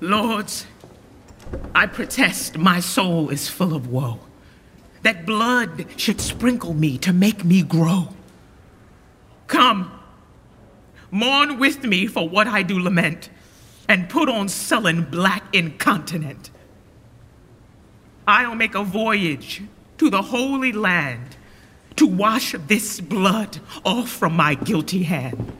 [0.00, 0.66] Lords,
[1.74, 4.20] I protest my soul is full of woe,
[5.02, 8.08] that blood should sprinkle me to make me grow.
[9.46, 9.90] Come,
[11.10, 13.30] mourn with me for what I do lament,
[13.88, 16.50] and put on sullen black incontinent.
[18.26, 19.62] I'll make a voyage
[19.98, 21.36] to the Holy Land
[21.96, 25.52] to wash this blood off from my guilty hand.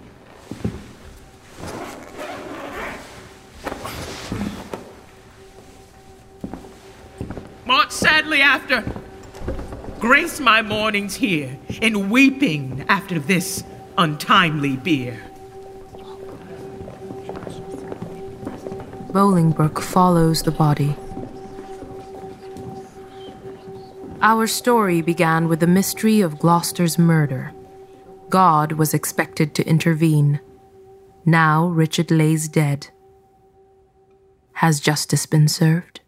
[7.67, 8.85] March sadly after,
[9.99, 13.65] grace my mornings here in weeping after this
[13.99, 15.21] untimely bier.
[19.13, 20.97] Bolingbroke follows the body.
[24.25, 27.53] Our story began with the mystery of Gloucester's murder.
[28.29, 30.39] God was expected to intervene.
[31.27, 32.87] Now Richard lays dead.
[34.53, 36.02] Has justice been served?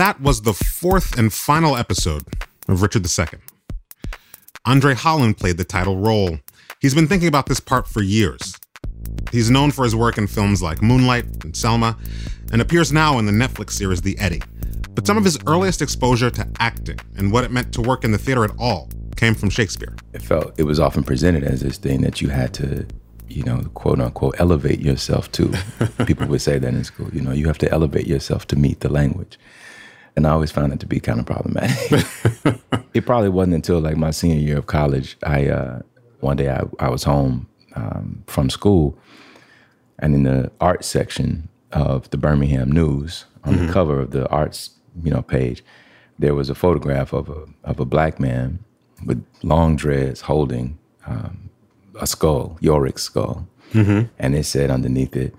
[0.00, 2.22] That was the fourth and final episode
[2.68, 3.38] of Richard II.
[4.64, 6.38] Andre Holland played the title role.
[6.80, 8.56] He's been thinking about this part for years.
[9.30, 11.98] He's known for his work in films like Moonlight and Selma,
[12.50, 14.40] and appears now in the Netflix series The Eddie.
[14.94, 18.10] But some of his earliest exposure to acting and what it meant to work in
[18.10, 19.94] the theater at all came from Shakespeare.
[20.14, 22.86] It felt it was often presented as this thing that you had to,
[23.28, 25.52] you know, quote unquote, elevate yourself to.
[26.06, 27.10] People would say that in school.
[27.12, 29.38] You know, you have to elevate yourself to meet the language.
[30.16, 32.04] And I always found it to be kind of problematic.
[32.94, 35.16] it probably wasn't until like my senior year of college.
[35.22, 35.80] I uh,
[36.20, 37.46] one day I, I was home
[37.76, 38.98] um, from school,
[39.98, 43.66] and in the art section of the Birmingham News, on Mhm.
[43.66, 44.70] the cover of the arts,
[45.02, 45.62] you know, page,
[46.18, 48.58] there was a photograph of a of a black man
[49.06, 51.48] with long dreads holding um,
[52.00, 54.08] a skull, Yorick's skull, Mhm.
[54.18, 55.34] and it said underneath it,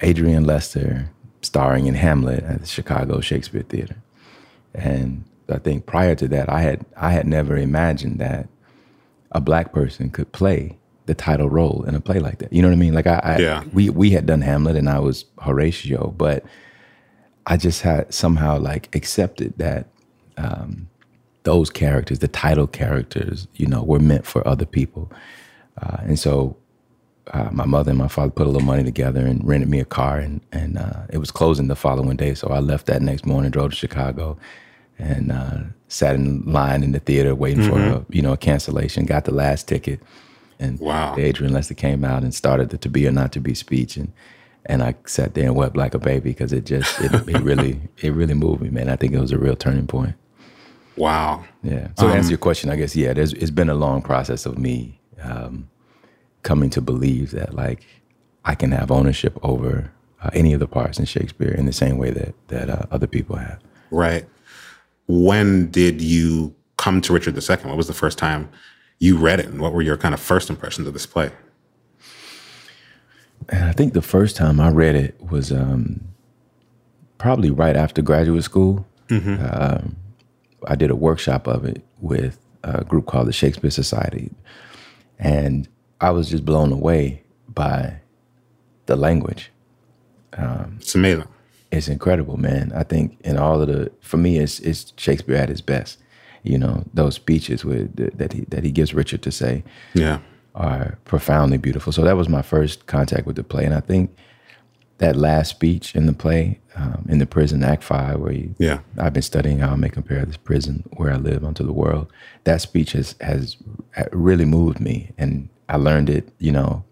[0.00, 1.10] Adrian Lester
[1.42, 3.96] starring in Hamlet at the Chicago Shakespeare Theater.
[4.74, 8.48] And I think prior to that, I had I had never imagined that
[9.32, 12.52] a black person could play the title role in a play like that.
[12.52, 12.94] You know what I mean?
[12.94, 13.64] Like I, I Yeah.
[13.72, 16.44] we we had done Hamlet and I was Horatio, but
[17.46, 19.88] I just had somehow like accepted that
[20.36, 20.88] um,
[21.42, 25.10] those characters, the title characters, you know, were meant for other people.
[25.80, 26.56] Uh, and so
[27.32, 29.84] uh, my mother and my father put a little money together and rented me a
[29.84, 32.34] car, and and uh, it was closing the following day.
[32.34, 34.36] So I left that next morning, drove to Chicago,
[34.98, 35.58] and uh,
[35.88, 37.92] sat in line in the theater waiting for Mhm.
[37.94, 39.04] a, you know a cancellation.
[39.06, 40.00] Got the last ticket,
[40.58, 41.14] and wow.
[41.16, 44.12] Adrian Lester came out and started the "To Be or Not to Be" speech, and
[44.66, 47.80] and I sat there and wept like a baby because it just it, it really
[48.02, 48.88] it really moved me, man.
[48.88, 50.14] I think it was a real turning point.
[50.96, 51.44] Wow.
[51.62, 51.88] Yeah.
[51.98, 54.44] So to Um, answer your question, I guess yeah, there's it's been a long process
[54.46, 55.68] of me um,
[56.42, 57.86] coming to believe that like
[58.44, 59.90] I can have ownership over
[60.22, 63.06] uh, any of the parts in Shakespeare in the same way that that uh, other
[63.06, 63.60] people have.
[63.90, 64.26] Right.
[65.06, 67.56] When did you come to Richard II?
[67.68, 68.48] What was the first time
[68.98, 69.46] you read it?
[69.46, 71.30] And what were your kind of first impressions of this play?
[73.48, 76.00] And I think the first time I read it was um,
[77.18, 78.86] probably right after graduate school.
[79.44, 79.96] Um,
[80.66, 84.30] I did a workshop of it with a group called the Shakespeare Society.
[85.18, 85.68] And
[86.02, 87.96] I was just blown away by
[88.86, 89.50] the language.
[90.34, 91.28] Um, it's amazing.
[91.70, 92.72] It's incredible, man.
[92.74, 95.98] I think in all of the, for me, it's, it's Shakespeare at his best.
[96.42, 99.62] You know, those speeches with, that he that he gives Richard to say,
[99.94, 100.18] Yeah.
[100.56, 101.92] are profoundly beautiful.
[101.92, 104.10] So that was my first contact with the play, and I think
[104.98, 108.80] that last speech in the play, um, in the prison, Act Five, where you, Yeah.
[108.98, 112.12] I've been studying how I may compare this prison where I live unto the world.
[112.42, 113.56] That speech has has
[114.10, 116.84] really moved me, and I learned it, you know,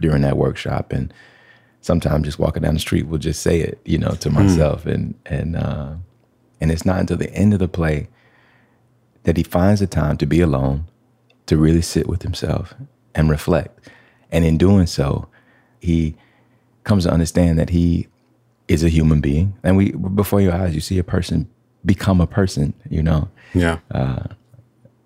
[0.00, 1.12] during that workshop, and
[1.80, 4.36] sometimes just walking down the street will just say it, you know, to Hmm.
[4.36, 5.94] myself, and and uh,
[6.60, 8.08] and it's not until the end of the play
[9.24, 10.84] that he finds the time to be alone,
[11.46, 12.74] to really sit with himself
[13.14, 13.88] and reflect,
[14.30, 15.26] and in doing so,
[15.80, 16.14] he
[16.84, 18.06] comes to understand that he
[18.68, 21.48] is a human being, and we before your eyes, you see a person
[21.84, 23.28] become a person, you know.
[23.54, 23.78] Yeah.
[23.90, 24.24] Uh,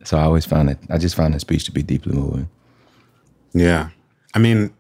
[0.05, 0.79] so I always found it.
[0.91, 2.49] I just found that speech to be deeply moving.
[3.53, 3.91] Yeah.
[4.35, 4.73] I mean,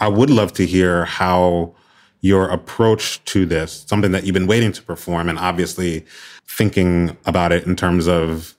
[0.00, 1.74] I would love to hear how
[2.20, 6.04] your approach to this, something that you've been waiting to perform, and obviously
[6.46, 8.54] thinking about it in terms of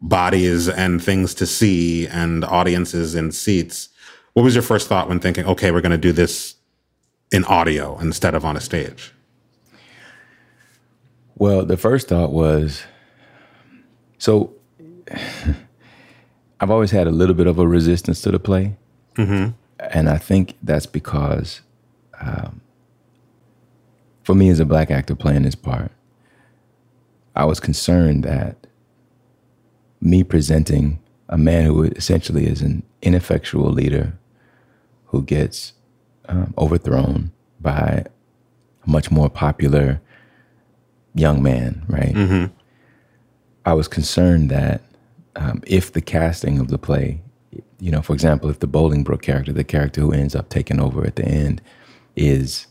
[0.00, 3.88] bodies and things to see and audiences in seats.
[4.32, 6.54] What was your first thought when thinking, okay, we're going to do this
[7.32, 9.12] in audio instead of on a stage?
[11.36, 12.82] Well, the first thought was
[14.18, 14.54] so
[16.60, 18.76] I've always had a little bit of a resistance to the play.
[19.16, 19.50] Mm-hmm.
[19.78, 21.60] And I think that's because
[22.20, 22.60] um,
[24.24, 25.92] for me as a black actor playing this part,
[27.36, 28.66] I was concerned that
[30.00, 30.98] me presenting
[31.28, 34.18] a man who essentially is an ineffectual leader
[35.06, 35.72] who gets
[36.28, 37.30] um, overthrown
[37.60, 38.04] by
[38.86, 40.00] a much more popular
[41.14, 42.14] young man, right?
[42.14, 42.52] Mm-hmm.
[43.64, 44.82] I was concerned that
[45.36, 47.20] um, if the casting of the play,
[47.80, 51.06] you know, for example, if the Bolingbroke character, the character who ends up taking over
[51.06, 51.60] at the end,
[52.16, 52.66] is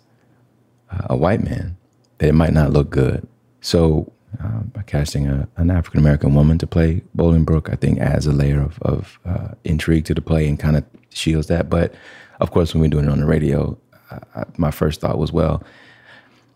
[0.91, 1.77] uh, a white man,
[2.17, 3.27] that it might not look good.
[3.61, 4.11] So
[4.43, 8.33] uh, by casting a, an African American woman to play Bolingbroke, I think adds a
[8.33, 11.69] layer of, of uh, intrigue to the play and kind of shields that.
[11.69, 11.93] But
[12.39, 13.77] of course, when we're doing it on the radio,
[14.11, 15.63] I, I, my first thought was, well,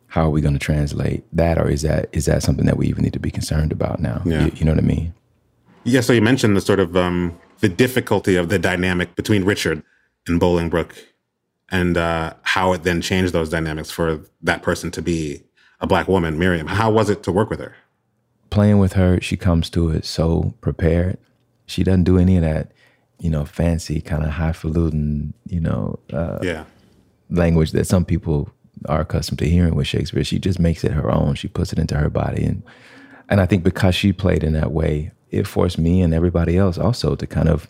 [0.07, 2.87] how are we going to translate that, or is that is that something that we
[2.87, 4.21] even need to be concerned about now?
[4.25, 4.45] Yeah.
[4.45, 5.13] You, you know what I mean?
[5.83, 9.83] Yeah, so you mentioned the sort of um, the difficulty of the dynamic between Richard
[10.27, 10.93] and Bolingbroke,
[11.69, 15.43] and uh, how it then changed those dynamics for that person to be
[15.79, 16.67] a black woman, Miriam.
[16.67, 17.75] How was it to work with her?
[18.51, 21.17] Playing with her, she comes to it so prepared.
[21.65, 22.71] She doesn't do any of that,
[23.19, 26.65] you know, fancy kind of highfalutin, you know, uh, Yeah.
[27.29, 28.51] language that some people
[28.89, 30.23] are accustomed to hearing with Shakespeare.
[30.23, 31.35] She just makes it her own.
[31.35, 32.61] She puts it into her body, and
[33.29, 36.77] and I think because she played in that way, it forced me and everybody else
[36.77, 37.67] also to kind of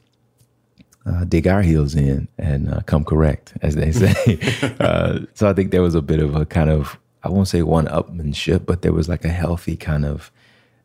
[1.05, 4.39] uh, dig our heels in and uh, come correct, as they say.
[4.79, 7.61] uh, so I think there was a bit of a kind of I won't say
[7.61, 10.31] one upmanship, but there was like a healthy kind of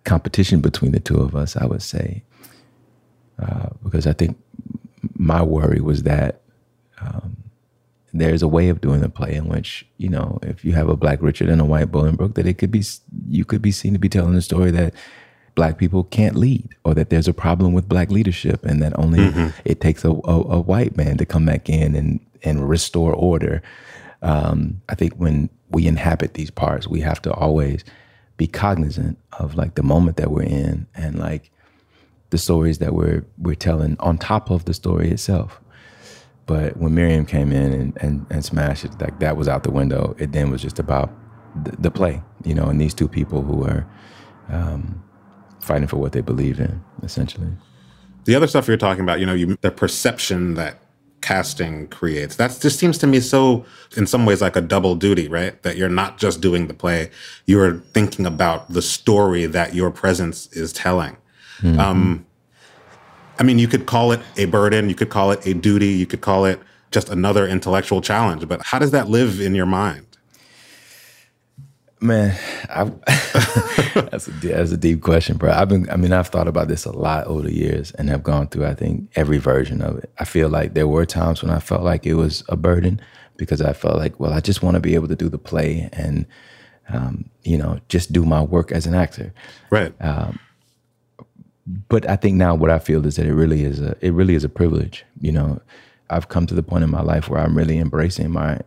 [0.05, 1.57] competition between the two of us.
[1.57, 2.23] I would say
[3.39, 4.39] uh, because I think
[5.15, 6.43] my worry was that
[7.01, 7.37] um,
[8.13, 10.97] there's a way of doing the play in which you know if you have a
[10.97, 12.83] black Richard and a white Bolingbroke, that it could be
[13.29, 14.95] you could be seen to be telling a story that
[15.57, 19.19] black people can't lead or that there's a problem with black leadership and that only
[19.19, 19.49] Mm-hmm.
[19.65, 23.63] it takes a, a, a white man to come back in and and restore order.
[24.23, 27.83] Um, I think when we inhabit these parts, we have to always
[28.37, 31.51] be cognizant of like the moment that we're in and like
[32.31, 35.61] the stories that we're we're telling on top of the story itself.
[36.47, 39.73] But when Miriam came in and, and, and smashed it, like that was out the
[39.73, 40.15] window.
[40.19, 41.11] It then was just about
[41.65, 43.85] the, the play, you know, and these two people who are
[44.49, 45.03] um,
[45.67, 47.49] fighting for what they believe in, essentially.
[48.25, 50.79] The other stuff you're talking about, you know, you, the perception that
[51.21, 53.65] casting creates, that just seems to me so,
[53.97, 55.61] in some ways, like a double duty, right?
[55.63, 57.11] That you're not just doing the play,
[57.47, 61.17] you're thinking about the story that your presence is telling.
[61.61, 61.81] Mm-hmm.
[61.81, 62.27] Um,
[63.39, 66.07] I mean, you could call it a burden, you could call it a duty, you
[66.07, 66.61] could call it
[66.91, 70.06] just another intellectual challenge, but how does that live in your mind?
[71.99, 72.37] Man,
[72.69, 72.85] I,
[73.95, 75.51] that's a that's a deep question, bro.
[75.51, 78.23] I've been, I mean, I've thought about this a lot over the years, and have
[78.23, 80.11] gone through, I think, every version of it.
[80.19, 83.01] I feel like there were times when I felt like it was a burden
[83.39, 85.89] because I felt like, well, I just want to be able to do the play
[85.93, 86.27] and,
[86.91, 89.33] um, you know, just do my work as an actor.
[89.71, 89.95] Right.
[90.01, 90.39] Um,
[91.89, 94.35] but I think now what I feel is that it really is a it really
[94.35, 95.05] is a privilege.
[95.21, 95.63] You know,
[96.11, 98.61] I've come to the point in my life where I'm really embracing my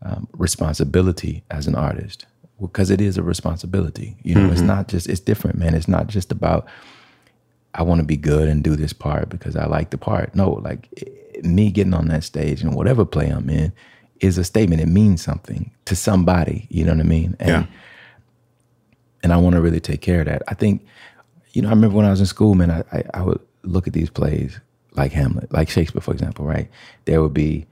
[0.00, 2.26] um, responsibility as an artist
[2.68, 4.16] because it is a responsibility.
[4.22, 4.66] You know, it's Mhm.
[4.66, 5.74] not just it's different, man.
[5.74, 6.66] It's not just about
[7.74, 10.34] I want to be good and do this part because I like the part.
[10.34, 13.72] No, like eh, me getting on that stage and whatever play I'm in
[14.20, 14.82] is a statement.
[14.82, 16.66] It means something to somebody.
[16.70, 17.36] You know what I mean?
[17.40, 17.66] And Yeah.
[19.22, 20.42] and I want to really take care of that.
[20.48, 20.84] I think,
[21.52, 23.86] you know, I remember when I was in school, man, I, I, I would look
[23.86, 24.58] at these plays
[24.94, 26.68] like Hamlet, like Shakespeare, for example, right?
[27.04, 27.66] There would be,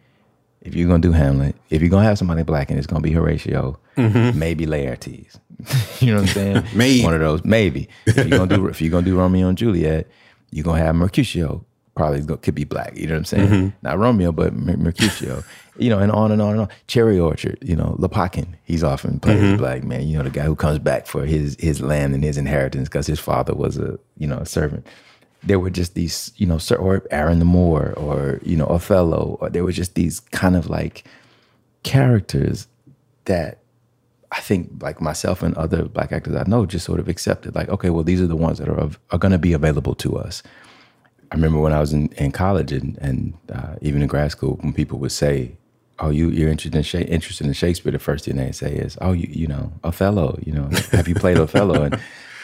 [0.63, 3.13] if you're gonna do Hamlet, if you're gonna have somebody black and it's gonna be
[3.13, 4.35] Horatio, Mhm.
[4.35, 5.39] maybe Laertes.
[6.01, 6.65] you know what I'm saying?
[6.75, 7.03] Maybe.
[7.05, 7.89] one of those, maybe.
[8.07, 10.07] If you're gonna do if you're gonna do Romeo and Juliet,
[10.51, 11.65] you're gonna have Mercutio.
[11.95, 12.97] Probably could be black.
[12.97, 13.49] You know what I'm saying?
[13.49, 13.73] Mhm.
[13.83, 15.43] Not Romeo, but Mercutio.
[15.79, 16.69] you know, and on and on and on.
[16.87, 17.59] Cherry Orchard.
[17.63, 18.47] You know, Lopakhin.
[18.65, 19.59] He's often played as Mhm.
[19.59, 20.07] black man.
[20.09, 23.07] You know, the guy who comes back for his his land and his inheritance because
[23.07, 24.87] his father was a you know a servant.
[25.43, 29.39] There were just these, you know, Sir or Aaron the Moor or you know Othello,
[29.41, 31.05] or there were just these kind of like
[31.83, 32.67] characters
[33.25, 33.59] that
[34.33, 37.69] I think like myself and other black actors I know just sort of accepted like,
[37.69, 40.43] okay, well, these are the ones that are are going to be available to us.
[41.33, 44.59] I remember when I was in, in college and, and uh, even in grad school,
[44.61, 45.57] when people would say,
[45.99, 48.99] "Oh, you you're interested in Sha- interested in Shakespeare," the first thing they say is,
[49.01, 52.01] "Oh, you you know Othello, you know, have you played Othello?" And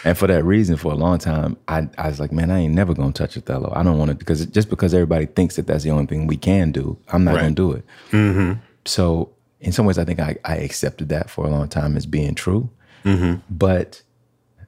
[0.06, 2.74] and for that reason, for a long time, I I was like, "Man, I ain't
[2.74, 3.72] never gonna touch Othello.
[3.74, 6.36] I don't want to because just because everybody thinks that that's the only thing we
[6.36, 7.42] can do, I'm not Right.
[7.42, 8.60] gonna do it." Mm-hmm.
[8.84, 9.30] So
[9.60, 12.34] in some ways, I think I, I accepted that for a long time as being
[12.34, 12.70] true.
[13.04, 13.40] Mm-hmm.
[13.50, 14.02] But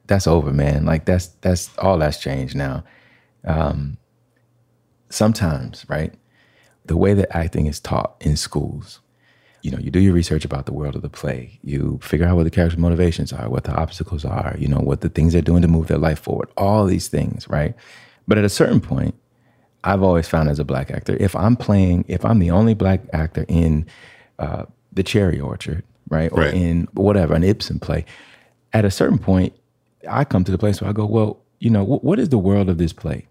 [0.07, 0.85] that's over, man.
[0.85, 2.83] Like that's that's all that's changed now.
[3.45, 3.97] Um,
[5.09, 6.13] sometimes, right?
[6.85, 8.99] The way that acting is taught in schools,
[9.61, 11.59] you know, you do your research about the world of the play.
[11.63, 15.01] You figure out what the character's motivations are, what the obstacles are, you know, what
[15.01, 17.75] the things they're doing to move their life forward, all these things, right?
[18.27, 19.15] But at a certain point,
[19.83, 23.01] I've always found as a black actor, if I'm playing, if I'm the only black
[23.13, 23.85] actor in
[24.37, 26.53] uh, the Cherry Orchard, right, or Right.
[26.53, 28.05] in whatever an Ibsen play,
[28.73, 29.53] at a certain point,
[30.09, 32.37] I come to the place where I go, well, you know, wh- what is the
[32.37, 33.27] world of this play?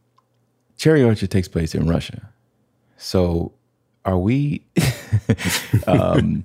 [0.77, 2.29] Cherry Orchard takes place in Russia,
[2.97, 3.53] so
[4.09, 4.63] are we?
[5.87, 6.45] um,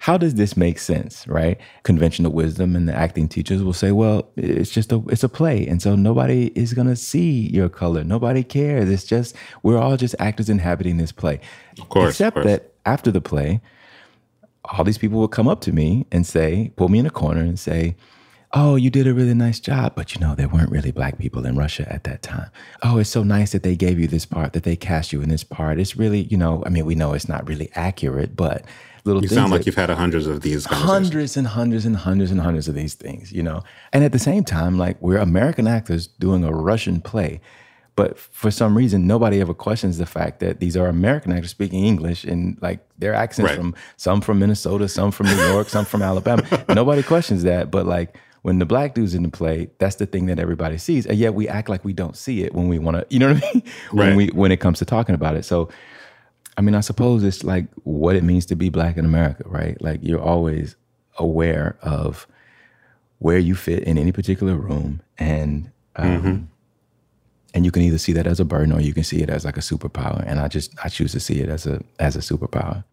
[0.00, 1.58] how does this make sense, right?
[1.82, 5.66] Conventional wisdom and the acting teachers will say, well, it's just a it's a play,
[5.66, 8.04] and so nobody is gonna see your color.
[8.04, 8.90] Nobody cares.
[8.90, 11.40] It's just we're all just actors inhabiting this play.
[11.78, 12.52] Of course, Except of course.
[12.52, 13.60] that after the play,
[14.64, 17.40] all these people will come up to me and say, pull me in a corner
[17.40, 17.96] and say,
[18.52, 21.46] Oh, you did a really nice job, but you know, there weren't really black people
[21.46, 22.50] in Russia at that time.
[22.82, 25.28] Oh, it's so nice that they gave you this part, that they cast you in
[25.28, 25.78] this part.
[25.78, 28.64] It's really, you know, I mean, we know it's not really accurate, but
[29.04, 32.32] little You sound like that- you've had hundreds of these hundreds and hundreds and hundreds
[32.32, 33.62] and hundreds of these things, you know.
[33.92, 37.40] And at the same time, like we're American actors doing a Russian play,
[37.94, 41.84] but for some reason, nobody ever questions the fact that these are American actors speaking
[41.84, 43.56] English and like their accents Right.
[43.58, 46.42] from some from Minnesota, some from New York, some from Alabama.
[46.68, 48.18] Nobody questions that, but like.
[48.42, 51.34] When the black dude's in the play, that's the thing that everybody sees, and yet
[51.34, 53.06] we act like we don't see it when we want to.
[53.10, 53.62] You know what I mean?
[53.92, 54.16] When Right.
[54.16, 55.44] we when it comes to talking about it.
[55.44, 55.68] So,
[56.56, 59.80] I mean, I suppose it's like what it means to be black in America, right?
[59.82, 60.76] Like you're always
[61.18, 62.26] aware of
[63.18, 66.46] where you fit in any particular room, and um, Mhm.
[67.54, 69.44] and you can either see that as a burden or you can see it as
[69.44, 70.22] like a superpower.
[70.26, 72.84] And I just I choose to see it as a as a superpower.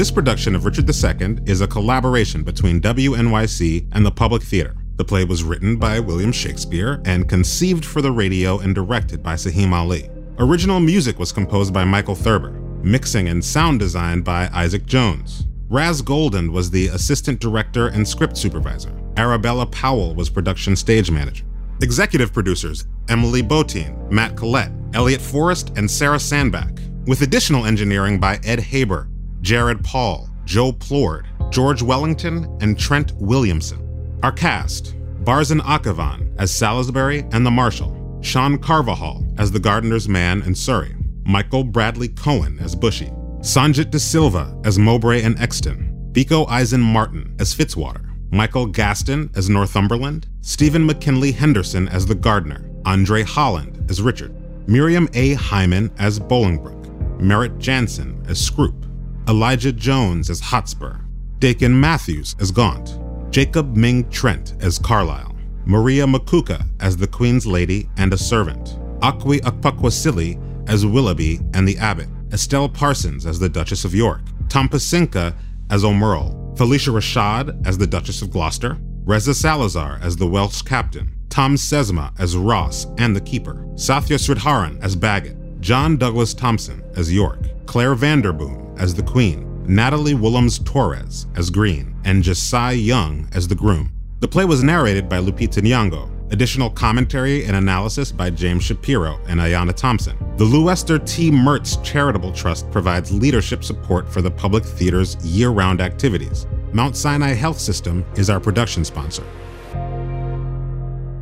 [0.00, 4.74] This production of Richard II is a collaboration between WNYC and the Public Theater.
[4.96, 9.34] The play was written by William Shakespeare and conceived for the radio and directed by
[9.34, 10.08] Saheem Ali.
[10.38, 15.46] Original music was composed by Michael Thurber, mixing and sound design by Isaac Jones.
[15.68, 18.98] Raz Golden was the assistant director and script supervisor.
[19.18, 21.44] Arabella Powell was production stage manager.
[21.82, 28.40] Executive producers Emily Botein, Matt Collette, Elliot Forrest, and Sarah Sandbach, with additional engineering by
[28.44, 29.06] Ed Haber,
[29.40, 34.18] Jared Paul, Joe Plourde, George Wellington, and Trent Williamson.
[34.22, 40.42] Our cast Barzin Akhavan as Salisbury and the Marshal, Sean Carvajal as the gardener's man
[40.42, 43.06] in Surrey, Michael Bradley Cohen as Bushy,
[43.40, 49.48] Sanjit De Silva as Mowbray and Exton, Biko Eisen Martin as Fitzwater, Michael Gaston as
[49.48, 54.34] Northumberland, Stephen McKinley Henderson as the gardener, Andre Holland as Richard,
[54.68, 55.34] Miriam A.
[55.34, 58.79] Hyman as Bolingbroke, Merritt Janson as Scroop,
[59.28, 60.96] Elijah Jones as Hotspur,
[61.38, 62.98] Dakin Matthews as Gaunt,
[63.30, 69.40] Jacob Ming Trent as Carlisle, Maria Makuka as the Queen's Lady and a servant, Okwui
[69.40, 75.34] Okpokwasili as Willoughby and the Abbot, Estelle Parsons as the Duchess of York, Tom Pecinka
[75.70, 81.14] as Aumerle, Phylicia Rashad as the Duchess of Gloucester, Reza Salazar as the Welsh captain,
[81.30, 87.12] Thom Sesma as Ross and the Keeper, Sathya Sridharan as Bagot, John Douglas Thompson as
[87.12, 93.46] York, Claire Vanderboom as the Queen, Natalie Willems Torres as Green, and Josiah Young as
[93.46, 93.92] the groom.
[94.20, 96.08] The play was narrated by Lupita Nyong'o.
[96.32, 100.16] Additional commentary and analysis by James Shapiro and Ayanna Thompson.
[100.36, 101.28] The LuEsther T.
[101.30, 106.46] Mertz Charitable Trust provides leadership support for the public theater's year-round activities.
[106.72, 109.24] Mount Sinai Health System is our production sponsor.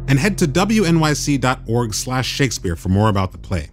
[0.09, 3.71] And head to wnyc.org/shakespeare for more about the play.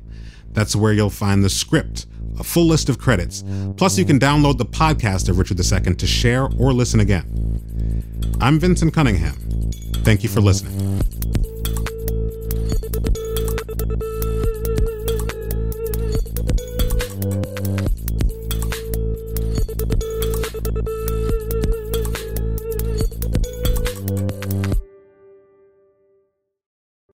[0.56, 2.08] That's where you'll find the script
[2.40, 3.44] a full list of credits.
[3.78, 8.36] Plus, you can download the podcast of Richard II to share or listen again.
[8.42, 9.36] I'm Vinson Cunningham.
[10.04, 11.02] Thank you for listening.